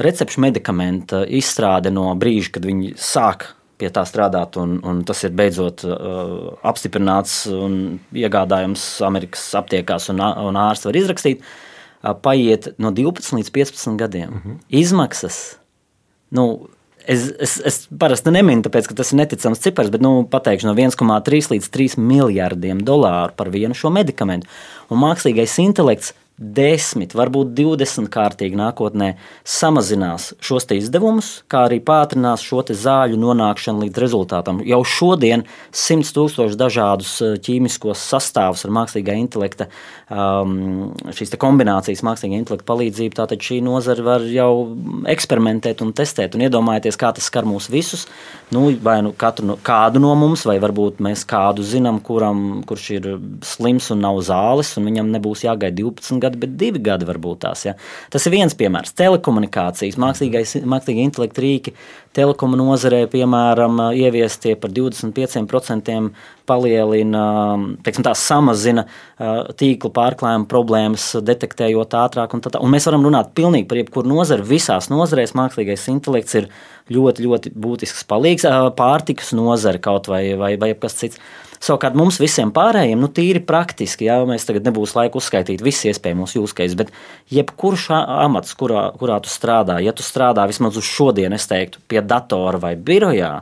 recepšu 0.00 0.40
medikamenta 0.40 1.18
izstrāde 1.28 1.90
no 1.92 2.06
brīža, 2.16 2.54
kad 2.54 2.64
viņi 2.64 2.94
sāk 2.96 3.50
pie 3.78 3.90
tā 3.94 4.04
strādāt, 4.08 4.58
un, 4.60 4.78
un 4.86 5.02
tas 5.06 5.24
ir 5.26 5.34
beidzot 5.36 5.84
uh, 5.88 6.54
apstiprināts 6.66 7.44
un 7.50 7.98
iegādājams 8.14 8.84
Amerikas 9.06 9.48
aptiekās, 9.58 10.08
un, 10.12 10.22
un 10.22 10.60
ārsts 10.60 10.88
var 10.88 10.98
izrakstīt, 11.00 11.42
uh, 11.42 12.14
paiet 12.14 12.72
no 12.78 12.94
12 12.94 13.38
līdz 13.40 13.52
15 13.58 13.98
gadiem. 14.00 14.30
Mm 14.30 14.40
-hmm. 14.44 14.62
Izmaksas. 14.68 15.58
Nu, 16.30 16.68
Es, 17.06 17.26
es, 17.38 17.60
es 17.68 17.88
parasti 18.00 18.32
neminu, 18.32 18.62
tāpēc, 18.64 18.86
ka 18.88 18.94
tas 18.94 19.10
ir 19.12 19.18
neticams 19.20 19.60
cipars, 19.60 19.90
bet 19.92 20.00
nu, 20.00 20.22
pateikšu 20.30 20.70
no 20.70 20.74
1,3 20.74 21.50
līdz 21.52 21.66
3 21.68 21.98
miljardiem 22.00 22.80
dolāru 22.80 23.34
par 23.36 23.50
vienu 23.52 23.76
šo 23.76 23.90
medikamentu. 23.92 24.48
Un 24.88 25.02
mākslīgais 25.02 25.58
intelekts 25.60 26.14
desmit, 26.34 27.12
varbūt 27.14 27.52
20 27.54 28.08
kārtīgi 28.10 28.58
nākotnē 28.58 29.12
samazinās 29.46 30.32
šos 30.42 30.66
izdevumus, 30.74 31.44
kā 31.46 31.66
arī 31.68 31.78
pātrinās 31.84 32.42
šo 32.42 32.64
zāļu 32.64 33.18
nonākšanu 33.20 33.84
līdz 33.84 34.00
rezultātam. 34.02 34.58
Jau 34.66 34.80
šodien 34.82 35.44
100 35.70 36.10
tūkstoši 36.16 36.58
dažādus 36.58 37.12
eh, 37.22 37.36
ķīmiskos 37.38 38.02
sastāvus 38.02 38.64
ar 38.66 38.72
mākslīgā 38.74 39.14
intelekta, 39.20 39.68
um, 40.10 40.94
šīs 41.14 41.36
kombinācijas 41.38 42.02
mākslīgā 42.06 42.40
intelekta 42.40 42.66
palīdzību, 42.72 43.14
tātad 43.20 43.44
šī 43.44 43.60
nozara 43.62 44.06
var 44.06 44.26
jau 44.26 44.50
eksperimentēt 45.10 45.84
un 45.84 45.92
testēt 45.94 46.34
un 46.34 46.46
iedomājieties, 46.48 46.98
kā 46.98 47.12
tas 47.14 47.30
skar 47.30 47.46
mūs 47.46 47.70
visus. 47.70 48.08
Nu, 48.54 48.66
vai 48.82 48.98
nu 49.06 49.14
katru, 49.18 49.58
kādu 49.64 50.02
no 50.02 50.14
mums, 50.18 50.44
vai 50.48 50.56
varbūt 50.62 51.02
mēs 51.04 51.24
kādu 51.28 51.62
zinām, 51.66 52.00
kuram, 52.04 52.64
kurš 52.66 52.90
ir 52.96 53.08
slims 53.46 53.90
un 53.94 54.02
nav 54.04 54.18
zāles, 54.26 54.74
un 54.78 54.90
viņam 54.90 55.14
nebūs 55.14 55.46
jāgaida 55.46 55.78
12 55.82 56.23
gadi, 56.24 56.40
bet 56.44 56.56
divi 56.60 56.82
gadi 56.84 57.08
varbūt 57.08 57.44
tās. 57.46 57.64
Ja. 57.68 57.76
Tas 58.12 58.26
ir 58.26 58.34
viens 58.34 58.56
piemērs. 58.58 58.96
Telekomunikācijas, 58.98 59.98
mākslīgā 60.00 61.04
intelekta 61.04 61.44
rīki, 61.44 61.76
telekomu 62.14 62.58
nozarē, 62.58 63.04
piemēram, 63.10 63.80
ieviestie 63.98 64.54
par 64.60 64.72
25% 64.74 65.94
palielina, 66.48 67.24
teiksim, 67.84 68.04
tā 68.06 68.12
samazina 68.18 68.86
tīkla 69.58 69.92
pārklājuma 69.96 70.48
problēmas, 70.50 71.10
detektējot 71.24 71.96
ātrāk. 72.00 72.36
Un, 72.36 72.44
tā, 72.44 72.60
un 72.60 72.74
mēs 72.74 72.88
varam 72.90 73.06
runāt 73.08 73.32
pilnīgi 73.36 73.68
par 73.70 73.80
jebkuru 73.80 74.12
nozari. 74.14 74.46
Visās 74.54 74.90
nozarēs 74.92 75.36
mākslīgais 75.38 75.88
intelekts 75.92 76.40
ir 76.40 76.50
ļoti, 76.92 77.24
ļoti 77.28 77.54
būtisks 77.54 78.06
palīgs. 78.10 78.46
Pārtikas 78.78 79.32
nozare 79.36 79.82
kaut 79.82 80.10
vai, 80.12 80.26
vai, 80.40 80.54
vai 80.60 80.74
kas 80.78 81.00
cits. 81.00 81.22
Savukārt 81.64 81.94
mums 81.96 82.18
visiem 82.20 82.50
pārējiem, 82.52 83.00
nu, 83.00 83.08
tīri 83.08 83.40
praktiski, 83.46 84.04
ja 84.10 84.18
mēs 84.28 84.44
tagad 84.44 84.66
nebūs 84.68 84.92
laika 84.98 85.16
uzskaitīt 85.16 85.62
visus 85.64 85.86
iespējamos 85.94 86.34
jūskais, 86.36 86.74
bet 86.76 86.90
jebkurš 87.32 87.86
amats, 87.94 88.52
kurā, 88.58 88.90
kurā 89.00 89.16
tu 89.24 89.32
strādā, 89.32 89.78
ja 89.80 89.94
tu 89.96 90.04
strādā 90.04 90.44
vismaz 90.50 90.76
uz 90.76 90.84
šodienu, 90.84 91.38
es 91.38 91.48
teiktu, 91.48 91.80
pie 91.88 92.03
datora 92.04 92.60
vai 92.62 92.74
birojā, 92.76 93.34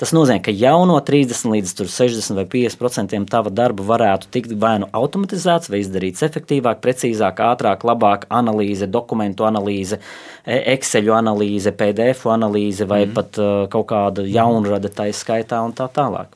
Tas 0.00 0.14
nozīmē, 0.16 0.40
ka 0.40 0.52
jau 0.56 0.86
no 0.88 0.94
30 1.04 1.50
līdz 1.52 1.74
60 1.76 2.38
vai 2.38 2.46
50% 2.48 3.26
tava 3.28 3.50
darba 3.52 3.84
varētu 3.84 4.30
tikt 4.32 4.54
vai 4.56 4.78
nu 4.80 4.86
automatizēts, 4.96 5.68
vai 5.68 5.82
izdarīts 5.82 6.24
efektīvāk, 6.24 6.80
precīzāk, 6.80 7.42
ātrāk, 7.44 7.84
labāk 7.84 8.24
analīze, 8.32 8.88
dokumentu 8.88 9.44
analīze, 9.44 9.98
e, 10.46 10.56
Excel 10.72 11.12
analīze, 11.12 11.74
PDF 11.76 12.24
analīze 12.32 12.88
vai 12.88 13.02
mm. 13.02 13.12
pat 13.18 13.40
uh, 13.42 13.50
kaut 13.68 13.90
kāda 13.92 14.24
jaunrada 14.24 14.88
taisa 14.88 15.20
skaitā 15.20 15.60
un 15.66 15.76
tā 15.76 15.90
tālāk. 15.92 16.32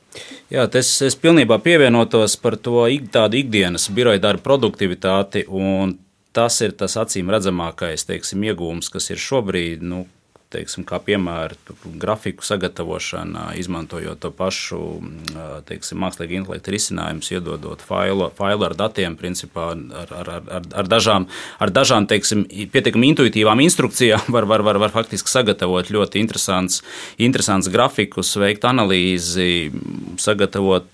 Jā, 0.53 0.67
es, 0.77 0.91
es 1.01 1.17
pilnībā 1.17 1.57
pievienotos 1.65 2.37
par 2.37 2.59
to 2.61 2.85
ik, 2.85 3.09
tādu 3.17 3.41
ikdienas 3.41 3.89
biroja 3.89 4.21
darba 4.27 4.45
produktivitāti. 4.45 5.47
Tas 6.35 6.61
ir 6.61 6.77
tas 6.77 6.99
acīm 7.01 7.33
redzamākais 7.33 8.05
teiksim, 8.05 8.45
iegūms, 8.45 8.93
kas 8.93 9.09
ir 9.09 9.25
šobrīd. 9.25 9.81
Nu, 9.81 10.05
teiksim, 10.55 10.85
kā 10.87 10.99
piemēru 11.03 11.75
grafiku 12.01 12.45
sagatavošana, 12.45 13.51
izmantojot 13.59 14.21
to 14.23 14.31
pašu 14.35 14.79
teiksim, 15.67 15.99
mākslīgu 16.03 16.39
intelektu 16.39 16.73
risinājumus, 16.75 17.31
iedodot 17.35 17.83
failu, 17.85 18.29
failu 18.37 18.67
ar 18.69 18.75
datiem, 18.79 19.17
principā 19.19 19.71
ar, 19.75 20.13
ar, 20.21 20.31
ar, 20.37 20.69
ar 20.81 20.89
dažām, 20.91 21.27
ar 21.61 21.73
dažām 21.75 22.07
teiksim, 22.09 22.45
pietiekami 22.73 23.11
intuitīvām 23.13 23.63
instrukcijām, 23.65 24.29
var, 24.35 24.47
var, 24.49 24.65
var, 24.65 24.81
var 24.85 24.95
faktiski 24.95 25.31
sagatavot 25.31 25.91
ļoti 25.93 26.21
interesants, 26.23 26.81
interesants 27.21 27.69
grafikus, 27.71 28.33
veikt 28.39 28.67
analīzi, 28.67 29.71
sagatavot 30.21 30.89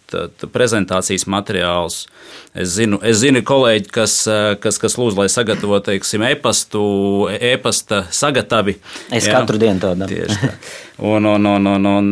prezentācijas 0.52 1.28
materiālus. 1.30 2.06
Es 2.52 2.74
zinu, 2.76 2.97
es 3.08 3.21
zinu 3.21 3.39
kolēģi, 3.47 3.88
kas, 3.95 4.15
kas, 4.60 4.80
kas 4.82 4.97
lūdz, 5.00 5.15
lai 5.15 5.30
sagatavotu 5.32 5.93
e-pastu, 5.95 6.84
e-pasta 7.32 8.02
sagatavi. 8.12 8.76
Es 9.15 9.28
jā, 9.30 9.38
katru 9.38 9.51
dienu 9.60 9.84
to 9.84 9.92
daru. 10.00 10.14
Tieši 10.14 10.40
tā. 10.40 10.56
Un, 11.02 11.26
un, 11.26 11.46
un, 11.50 11.68
un, 11.68 11.92
un, 11.98 12.10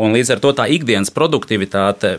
un 0.00 0.14
līdz 0.16 0.34
ar 0.34 0.40
to 0.42 0.54
tā 0.56 0.64
ikdienas 0.72 1.12
produktivitāte 1.12 2.18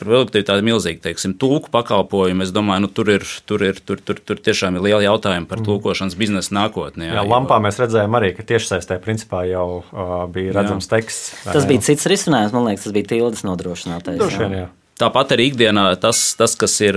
produktivitāte 0.00 0.60
ir 0.60 0.66
milzīga. 0.66 1.02
Teiksim, 1.04 1.34
tūku 1.40 1.70
pakalpojumi, 1.74 2.44
es 2.46 2.52
domāju, 2.54 2.86
nu, 2.86 2.90
tur, 2.94 3.10
ir, 3.14 3.26
tur, 3.48 3.62
ir, 3.66 3.78
tur, 3.86 4.00
tur, 4.02 4.18
tur 4.26 4.40
tiešām 4.42 4.78
ir 4.78 4.86
liela 4.88 5.02
jautājuma 5.04 5.48
par 5.50 5.60
mm. 5.60 5.68
tulkošanas 5.68 6.16
biznesa 6.20 6.56
nākotnē. 6.56 7.10
Jā, 7.10 7.20
jā 7.20 7.26
lampā 7.28 7.60
jo... 7.60 7.66
mēs 7.68 7.80
redzējām 7.82 8.18
arī, 8.18 8.32
ka 8.36 8.46
tiešsaistē 8.50 9.00
principā 9.04 9.44
jau 9.50 9.68
uh, 9.82 10.16
bija 10.32 10.56
redzams 10.58 10.88
jā. 10.88 10.96
teksts. 10.96 11.32
Tas 11.46 11.68
bija 11.70 11.86
cits 11.86 12.08
risinājums, 12.10 12.56
man 12.56 12.70
liekas, 12.70 12.88
tas 12.88 12.96
bija 12.96 13.12
tildes 13.14 13.46
nodrošinātais. 13.46 14.20
Droši 14.20 14.44
vien, 14.44 14.58
jā. 14.58 14.66
jā. 14.66 14.74
Tāpat 15.00 15.34
arī 15.36 15.46
ikdienā 15.50 15.84
tas, 16.00 16.18
tas 16.36 16.52
kas 16.60 16.74
ir, 16.84 16.96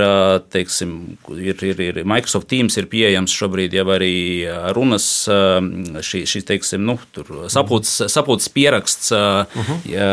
teiksim, 0.52 0.96
ir, 1.40 1.62
ir, 1.64 1.84
ir 1.88 2.00
Microsoft 2.10 2.50
Teams, 2.52 2.76
ir 2.80 2.90
pieejams 2.92 3.32
šobrīd 3.32 3.76
jau 3.78 3.86
arī 3.96 4.16
runas, 4.76 5.06
šī, 6.04 6.26
šī 6.28 6.42
teiksim, 6.50 6.84
nu, 6.84 6.98
sapūts, 7.54 8.02
sapūts 8.12 8.50
pieraksts, 8.52 9.14
uh 9.16 9.46
-huh. 9.56 9.78
jā, 9.88 10.10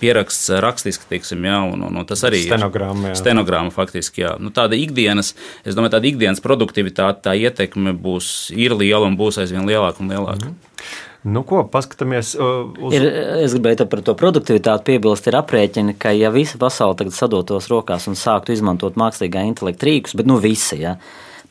pieraksts 0.00 0.50
rakstiski, 0.62 1.06
teiksim, 1.10 1.44
jā, 1.44 1.58
un, 1.72 1.82
un, 1.86 2.00
un 2.02 2.06
tas 2.06 2.24
arī 2.26 2.42
stenogramma, 2.46 3.12
ir 3.12 3.18
stenogramma 3.18 3.70
faktiski. 3.70 4.24
Jā. 4.24 4.34
Nu, 4.38 4.50
tāda 4.50 4.74
ikdienas, 4.78 5.34
es 5.64 5.74
domāju, 5.78 5.94
tāda 5.96 6.10
ikdienas 6.10 6.42
produktivitāte, 6.42 7.22
tā 7.28 7.36
ietekme 7.38 7.92
būs, 7.92 8.50
ir 8.56 8.74
liela 8.74 9.06
un 9.06 9.16
būs 9.16 9.38
aizvien 9.38 9.66
lielāka 9.66 10.02
un 10.02 10.10
lielāka. 10.10 10.50
Uh 10.50 10.52
-huh. 10.52 11.06
Nu, 11.20 11.42
ko 11.44 11.62
paskatāmies 11.68 12.32
uh, 12.38 12.70
uz? 12.80 12.94
Ir, 12.96 13.04
es 13.44 13.52
gribēju 13.56 13.88
par 13.92 14.00
to 14.06 14.14
produktivitāti 14.16 14.86
piebilst, 14.92 15.26
ir 15.28 15.36
aprēķini, 15.40 15.96
ka 16.00 16.14
ja 16.16 16.30
visa 16.32 16.60
pasaule 16.60 16.96
tagad 16.96 17.16
sadotos 17.16 17.68
rokās 17.68 18.08
un 18.08 18.16
sāktu 18.16 18.54
izmantot 18.56 18.96
mākslīgā 19.00 19.42
intelekta 19.48 19.90
rīkus, 19.90 20.16
bet 20.16 20.30
nu 20.30 20.38
visi, 20.40 20.80
ja, 20.80 20.96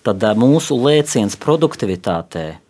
tad 0.07 0.25
uh, 0.25 0.33
mūsu 0.39 0.79
lēciens 0.81 1.37
produktivitātē, 1.37 2.47
uh, 2.55 2.68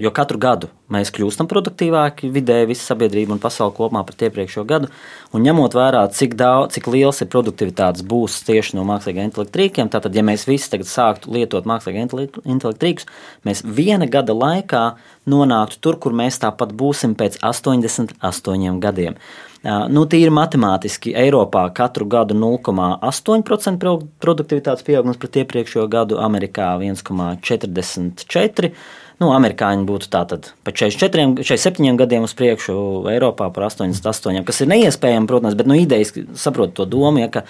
jo 0.00 0.10
katru 0.16 0.38
gadu 0.40 0.70
mēs 0.88 1.10
kļūstam 1.12 1.48
produktīvāki 1.50 2.30
vidēji 2.32 2.70
visa 2.70 2.86
sabiedrība 2.92 3.34
un 3.34 3.40
pasaule 3.42 3.74
kopumā 3.76 4.00
par 4.08 4.16
iepriekšējo 4.28 4.64
gadu. 4.68 4.88
Un 5.36 5.44
ņemot 5.44 5.76
vērā, 5.76 6.06
cik, 6.16 6.38
daudz, 6.40 6.72
cik 6.78 6.88
liels 6.88 7.20
ir 7.20 7.28
produktivitātes 7.32 8.06
būs 8.08 8.38
tieši 8.48 8.78
no 8.78 8.86
mākslīgā 8.88 9.26
intelekta 9.28 9.60
rīkiem, 9.60 9.90
tātad, 9.92 10.16
ja 10.16 10.24
mēs 10.24 10.46
visi 10.48 10.70
tagad 10.72 10.88
sāktu 10.88 11.34
lietot 11.36 11.68
mākslīgā 11.68 12.06
intelekta 12.06 12.86
rīkus, 12.86 13.08
mēs 13.44 13.60
viena 13.64 14.08
gada 14.08 14.32
laikā 14.36 14.84
nonāktu 15.28 15.82
tur, 15.84 16.00
kur 16.00 16.16
mēs 16.16 16.40
tāpat 16.40 16.72
būsim 16.72 17.12
pēc 17.18 17.36
88 17.44 18.80
gadiem. 18.80 19.20
Nu, 19.66 20.04
Tīri 20.06 20.30
matemātiski 20.30 21.12
Eiropā 21.18 21.64
katru 21.74 22.06
gadu 22.08 22.36
0,8% 22.38 23.82
produktivitātes 24.22 24.86
pieaugums 24.86 25.18
pret 25.18 25.40
iepriekšējo 25.42 25.88
gadu, 25.90 26.20
Amerikā 26.22 26.70
1,44%. 26.78 28.70
Nu, 29.18 29.32
amerikāņi 29.34 29.82
būtu 29.88 30.12
tātad 30.14 30.52
pa 30.62 30.70
44, 30.70 31.42
47 31.42 31.98
gadiem 31.98 32.26
uz 32.28 32.36
priekšu, 32.38 32.76
Eiropā 33.10 33.48
par 33.54 33.66
88, 33.66 34.44
kas 34.46 34.62
ir 34.62 34.70
neiespējami, 34.70 35.26
protams, 35.30 35.58
bet 35.58 35.66
nu, 35.66 35.74
idejas 35.74 36.14
saprotu 36.38 36.76
to 36.78 36.86
domu, 36.92 37.24
ja, 37.24 37.30
ka, 37.34 37.42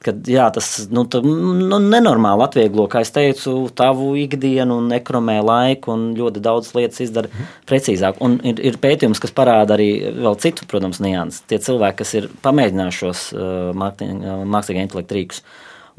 kad, 0.00 0.22
jā, 0.32 0.46
tas 0.56 0.86
nu, 0.88 1.04
tā, 1.12 1.20
nu, 1.20 1.76
nenormāli 1.84 2.46
atvieglo, 2.46 2.86
kā 2.88 3.02
es 3.04 3.12
teicu, 3.12 3.52
tavu 3.76 4.14
ikdienu 4.22 4.80
un 4.80 4.88
ekonomē 4.96 5.36
laiku 5.44 5.92
un 5.92 6.08
ļoti 6.16 6.40
daudz 6.48 6.72
lietas 6.78 7.04
izdara 7.04 7.28
mhm. 7.28 7.52
precīzāk. 7.68 8.24
Un 8.24 8.40
ir, 8.40 8.64
ir 8.72 8.80
pētījums, 8.80 9.20
kas 9.20 9.36
parāda 9.36 9.76
arī 9.76 9.90
vēl 10.22 10.40
citu, 10.40 10.64
protams, 10.72 11.02
nianses. 11.04 11.44
Tie 11.52 11.60
cilvēki, 11.60 12.00
kas 12.00 12.16
ir 12.16 12.32
pamēģinājuši 12.48 13.04
šos 13.04 13.28
uh, 13.36 13.76
mākslīgā 13.76 14.88
intelekta 14.88 15.20
rīkus, 15.20 15.44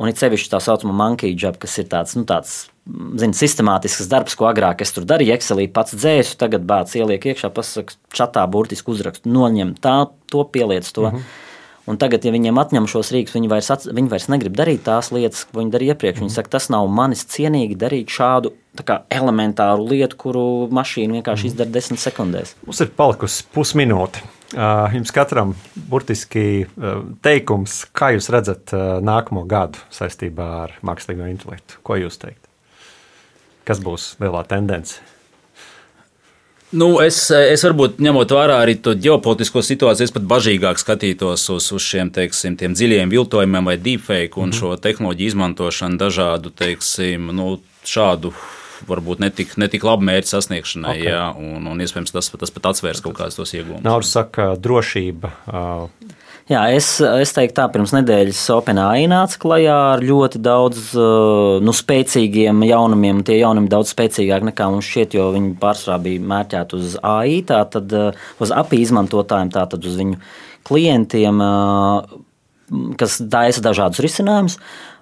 un 0.02 0.10
it 0.10 0.18
sevišķi 0.18 0.56
tā 0.56 0.66
saucamā 0.66 0.98
monkey 0.98 1.38
job, 1.38 1.62
kas 1.62 1.78
ir 1.78 1.94
tāds, 1.94 2.18
nu, 2.18 2.26
tāds 2.26 2.71
zin, 3.22 3.36
sistemātisks 3.38 4.10
darbs, 4.12 4.36
ko 4.38 4.50
agrāk 4.50 4.82
es 4.86 4.94
tur 4.96 5.06
darīju, 5.10 5.36
Excelī 5.36 5.68
pats 5.72 5.96
dzēsu, 5.96 6.38
tagad 6.42 6.66
bācis 6.68 7.02
ieliek 7.02 7.32
iekšā, 7.32 7.52
pasakā, 7.54 7.98
čatā 8.16 8.46
burtiski 8.52 8.94
uzrakstu, 8.94 9.32
noņem 9.32 9.76
tā, 9.82 9.96
to 10.32 10.44
pieliec 10.44 10.92
to. 10.92 11.10
Mm 11.10 11.16
-hmm. 11.16 11.48
Un 11.90 11.98
tagad, 11.98 12.26
ja 12.26 12.32
viņiem 12.32 12.60
atņem 12.62 12.86
šos 12.88 13.10
rīkus, 13.12 13.34
viņi 13.34 13.50
vairs, 13.50 13.72
at, 13.74 13.88
viņi 13.90 14.12
vairs 14.12 14.28
negrib 14.30 14.54
darīt 14.58 14.84
tās 14.86 15.10
lietas, 15.12 15.48
ko 15.50 15.60
viņi 15.60 15.72
darīja 15.74 15.96
iepriekš. 15.96 16.20
Viņi 16.22 16.36
saka, 16.36 16.50
tas 16.50 16.70
nav 16.70 16.88
manis 16.88 17.26
cienīgi 17.26 17.76
darīt 17.76 18.14
šādu 18.14 18.54
kā, 18.86 19.02
elementāru 19.10 19.88
lietu, 19.90 20.16
kuru 20.16 20.68
mašīna 20.70 21.18
vienkārši 21.18 21.50
izdara 21.50 21.74
desmit 21.74 22.00
sekundēs. 22.00 22.54
Mums 22.68 22.84
ir 22.86 22.94
palikusi 22.96 23.44
pusminūte. 23.56 24.22
Jums 24.94 25.12
katram 25.16 25.56
burtiski 25.90 26.68
teikums, 27.22 27.88
kā 27.98 28.14
jūs 28.14 28.30
redzat 28.30 28.76
nākamo 29.02 29.48
gadu 29.50 29.82
saistībā 29.90 30.48
ar 30.68 30.78
mākslīgo 30.86 31.28
intelektu. 31.32 31.82
Ko 31.84 31.96
jūs 31.96 32.22
teikt? 32.22 32.51
Kas 33.72 33.82
būs 33.84 34.12
lielā 34.20 34.44
tendence? 34.50 35.00
Nu, 36.72 37.02
es, 37.04 37.18
es 37.32 37.66
varbūt 37.66 37.98
ņemot 38.00 38.32
vērā 38.32 38.62
arī 38.64 38.78
to 38.80 38.94
ģeopolitisko 38.96 39.60
situāciju, 39.66 40.08
es 40.08 40.14
pat 40.16 40.24
bažīgāk 40.24 40.80
skatītos 40.80 41.44
uz, 41.52 41.68
uz 41.76 41.84
šiem 41.84 42.14
teiksim, 42.16 42.56
dziļiem 42.56 43.12
viltojumiem 43.12 43.68
vai 43.68 43.76
deepfake 43.76 44.40
un 44.40 44.50
mm 44.50 44.52
-hmm. 44.52 44.60
šo 44.60 44.78
tehnoloģiju 44.86 45.34
izmantošanu 45.34 46.00
dažādu 46.00 46.52
teiksim, 46.56 47.28
nu, 47.36 47.60
šādu 47.84 48.32
varbūt 48.88 49.20
netik, 49.20 49.58
netik 49.58 49.84
labu 49.84 50.08
mērķu 50.08 50.32
sasniegšanai. 50.32 50.96
Okay. 50.98 51.12
Jā, 51.12 51.26
un, 51.38 51.68
un 51.68 51.84
iespējams 51.84 52.16
tas, 52.16 52.30
tas 52.30 52.52
pat 52.52 52.72
atsvērs 52.72 53.04
kaut 53.04 53.18
kādus 53.20 53.36
tos 53.36 53.54
iegūmus. 53.54 53.84
Naudas 53.84 54.14
saka, 54.16 54.56
drošība. 54.56 55.34
Jā, 56.50 56.64
es, 56.74 56.88
es 57.00 57.32
teiktu, 57.36 57.54
tā 57.60 57.68
pirms 57.72 57.94
nedēļas 57.94 58.40
OpenAI 58.56 59.06
nāca 59.12 59.38
klajā 59.44 59.76
ar 59.92 60.02
ļoti 60.04 60.42
daudz 60.42 60.88
uh, 60.98 61.60
nu, 61.62 61.74
spēcīgiem 61.76 62.64
jaunumiem. 62.66 63.22
Tie 63.28 63.38
jaunumi 63.38 63.70
daudz 63.72 63.94
spēcīgāki 63.94 64.50
nekā 64.50 64.70
mums 64.74 64.90
šķiet, 64.90 65.16
jo 65.20 65.28
viņi 65.36 65.54
pārsvarā 65.62 66.00
bija 66.08 66.24
mērķēti 66.34 66.80
uz 66.80 66.98
AI, 67.06 67.44
tātad 67.48 67.94
uh, 67.94 68.26
uz 68.42 68.54
API 68.58 68.82
izmantotājiem, 68.88 69.54
tātad 69.54 69.86
uz 69.86 70.00
viņu 70.02 70.18
klientiem, 70.68 71.46
uh, 71.46 72.90
kas 72.98 73.20
taisa 73.22 73.64
dažādus 73.70 74.02
risinājumus. 74.02 74.58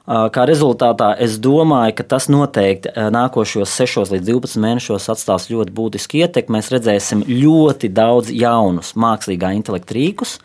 Kā 0.09 0.41
rezultātā 0.49 1.11
es 1.21 1.35
domāju, 1.37 1.93
ka 1.99 2.03
tas 2.15 2.25
noteikti 2.33 2.89
nākošos 3.13 3.69
6 3.77 4.09
līdz 4.15 4.31
12 4.31 4.61
mēnešos 4.63 5.05
atstās 5.13 5.45
ļoti 5.51 5.73
būtisku 5.77 6.23
ietekmi. 6.23 6.55
Mēs 6.55 6.71
redzēsim 6.73 7.21
ļoti 7.29 7.91
daudz 7.93 8.31
jaunus 8.33 8.95
mākslīgā 8.97 9.51
intelekta 9.53 9.93
rīkus, 9.93 10.39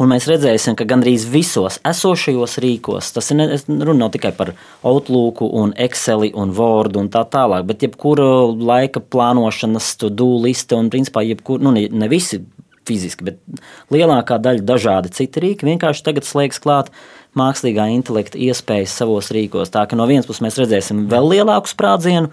un 0.00 0.08
mēs 0.14 0.24
redzēsim, 0.30 0.72
ka 0.78 0.88
gandrīz 0.88 1.26
visos 1.28 1.76
esošajos 1.84 2.56
rīkos, 2.64 3.12
tas 3.12 3.28
ir 3.34 3.44
runa 3.68 3.98
nav 4.06 4.14
tikai 4.16 4.32
par 4.38 4.54
Outlook, 4.88 5.44
un 5.44 5.76
Excel 5.76 6.30
un 6.32 6.56
Word 6.56 6.96
un 6.96 7.12
tā 7.12 7.26
tālāk, 7.28 7.68
bet 7.68 7.84
jebkura 7.84 8.30
laika 8.56 9.04
plānošanas, 9.04 9.98
to 10.00 10.08
do 10.08 10.32
liste 10.40 10.80
un 10.80 10.88
principā 10.88 11.26
jebkur, 11.28 11.60
nu 11.60 11.76
ne, 11.76 11.84
ne 11.92 12.08
visi 12.08 12.40
fiziski, 12.88 13.28
bet 13.28 13.40
lielākā 13.92 14.40
daļa 14.42 14.64
dažādi 14.66 15.12
citi 15.14 15.44
rīki 15.44 15.68
vienkārši 15.68 16.06
tagad 16.08 16.26
slēgs 16.26 16.62
klāt 16.62 16.88
mākslīgā 17.38 17.90
intelekta 17.94 18.38
iespējas 18.40 18.96
savos 19.02 19.30
rīkos. 19.34 19.70
Tā 19.70 19.86
ka 19.86 19.98
no 19.98 20.08
vienas 20.10 20.28
puses 20.28 20.44
mēs 20.44 20.58
redzēsim 20.60 21.06
vēl 21.10 21.30
lielāku 21.34 21.70
sprādzienu, 21.70 22.30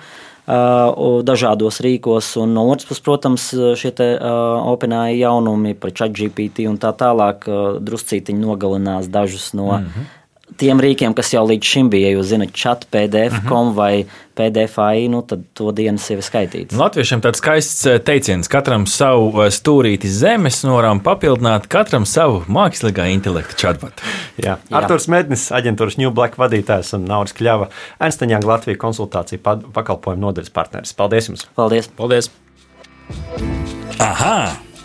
dažādos 1.28 1.82
rīkos, 1.84 2.30
un 2.40 2.54
no 2.56 2.64
otras 2.72 2.88
puses, 2.88 3.04
protams, 3.04 3.50
šie 3.80 3.92
OpenAI 3.92 5.18
jaunumi 5.20 5.76
par 5.76 5.92
ChatGPT 5.92 6.70
un 6.72 6.80
tā 6.80 6.94
tālāk 6.96 7.44
druscītiņi 7.84 8.46
nogalinās 8.46 9.12
dažus 9.12 9.52
no 9.54 9.74
mm 9.74 9.84
-hmm 9.84 10.14
tiem 10.60 10.82
rīkiem, 10.82 11.16
kas 11.18 11.34
jau 11.34 11.44
līdz 11.48 11.74
šim 11.74 11.92
bija, 11.94 12.12
ja 12.12 12.18
jūs 12.18 12.32
zinat, 12.32 12.54
chat, 12.58 12.88
PDF.com 12.94 13.70
uh 13.70 13.74
-huh. 13.74 13.76
vai 13.76 14.06
PDFI, 14.38 15.08
nu, 15.10 15.22
tad 15.26 15.42
to 15.58 15.72
dienas 15.72 16.06
jau 16.10 16.18
ir 16.18 16.26
skaitīts. 16.26 16.78
Latviešiem 16.78 17.22
tāds 17.26 17.42
skaists 17.42 17.86
eh, 17.90 17.98
teiciens, 18.00 18.50
katram 18.52 18.86
savu 18.86 19.32
eh, 19.42 19.50
stūrīti 19.54 20.12
zemes 20.14 20.62
norām 20.64 21.02
papildināt, 21.02 21.68
katram 21.68 22.06
savu 22.06 22.44
mākslīgā 22.48 23.08
intelekta 23.14 23.58
chatbot. 23.58 23.94
Jā. 24.46 24.58
Jā. 24.70 24.78
Arturs 24.78 25.08
Mednis, 25.08 25.50
aģentūras 25.52 25.98
New 25.98 26.12
Black 26.12 26.38
vadītājs 26.38 26.94
un 26.94 27.06
Nauris 27.10 27.34
Kļava, 27.34 27.70
Ernstaņā 28.00 28.44
Latvijas 28.46 28.80
konsultāciju 28.80 29.42
pakalpojumu 29.74 30.22
nodaļas 30.22 30.54
partneris. 30.54 30.94
Paldies 30.94 31.32
jums! 31.32 31.48
Paldies! 31.56 31.90
Paldies. 31.98 32.32
Aha! 34.00 34.67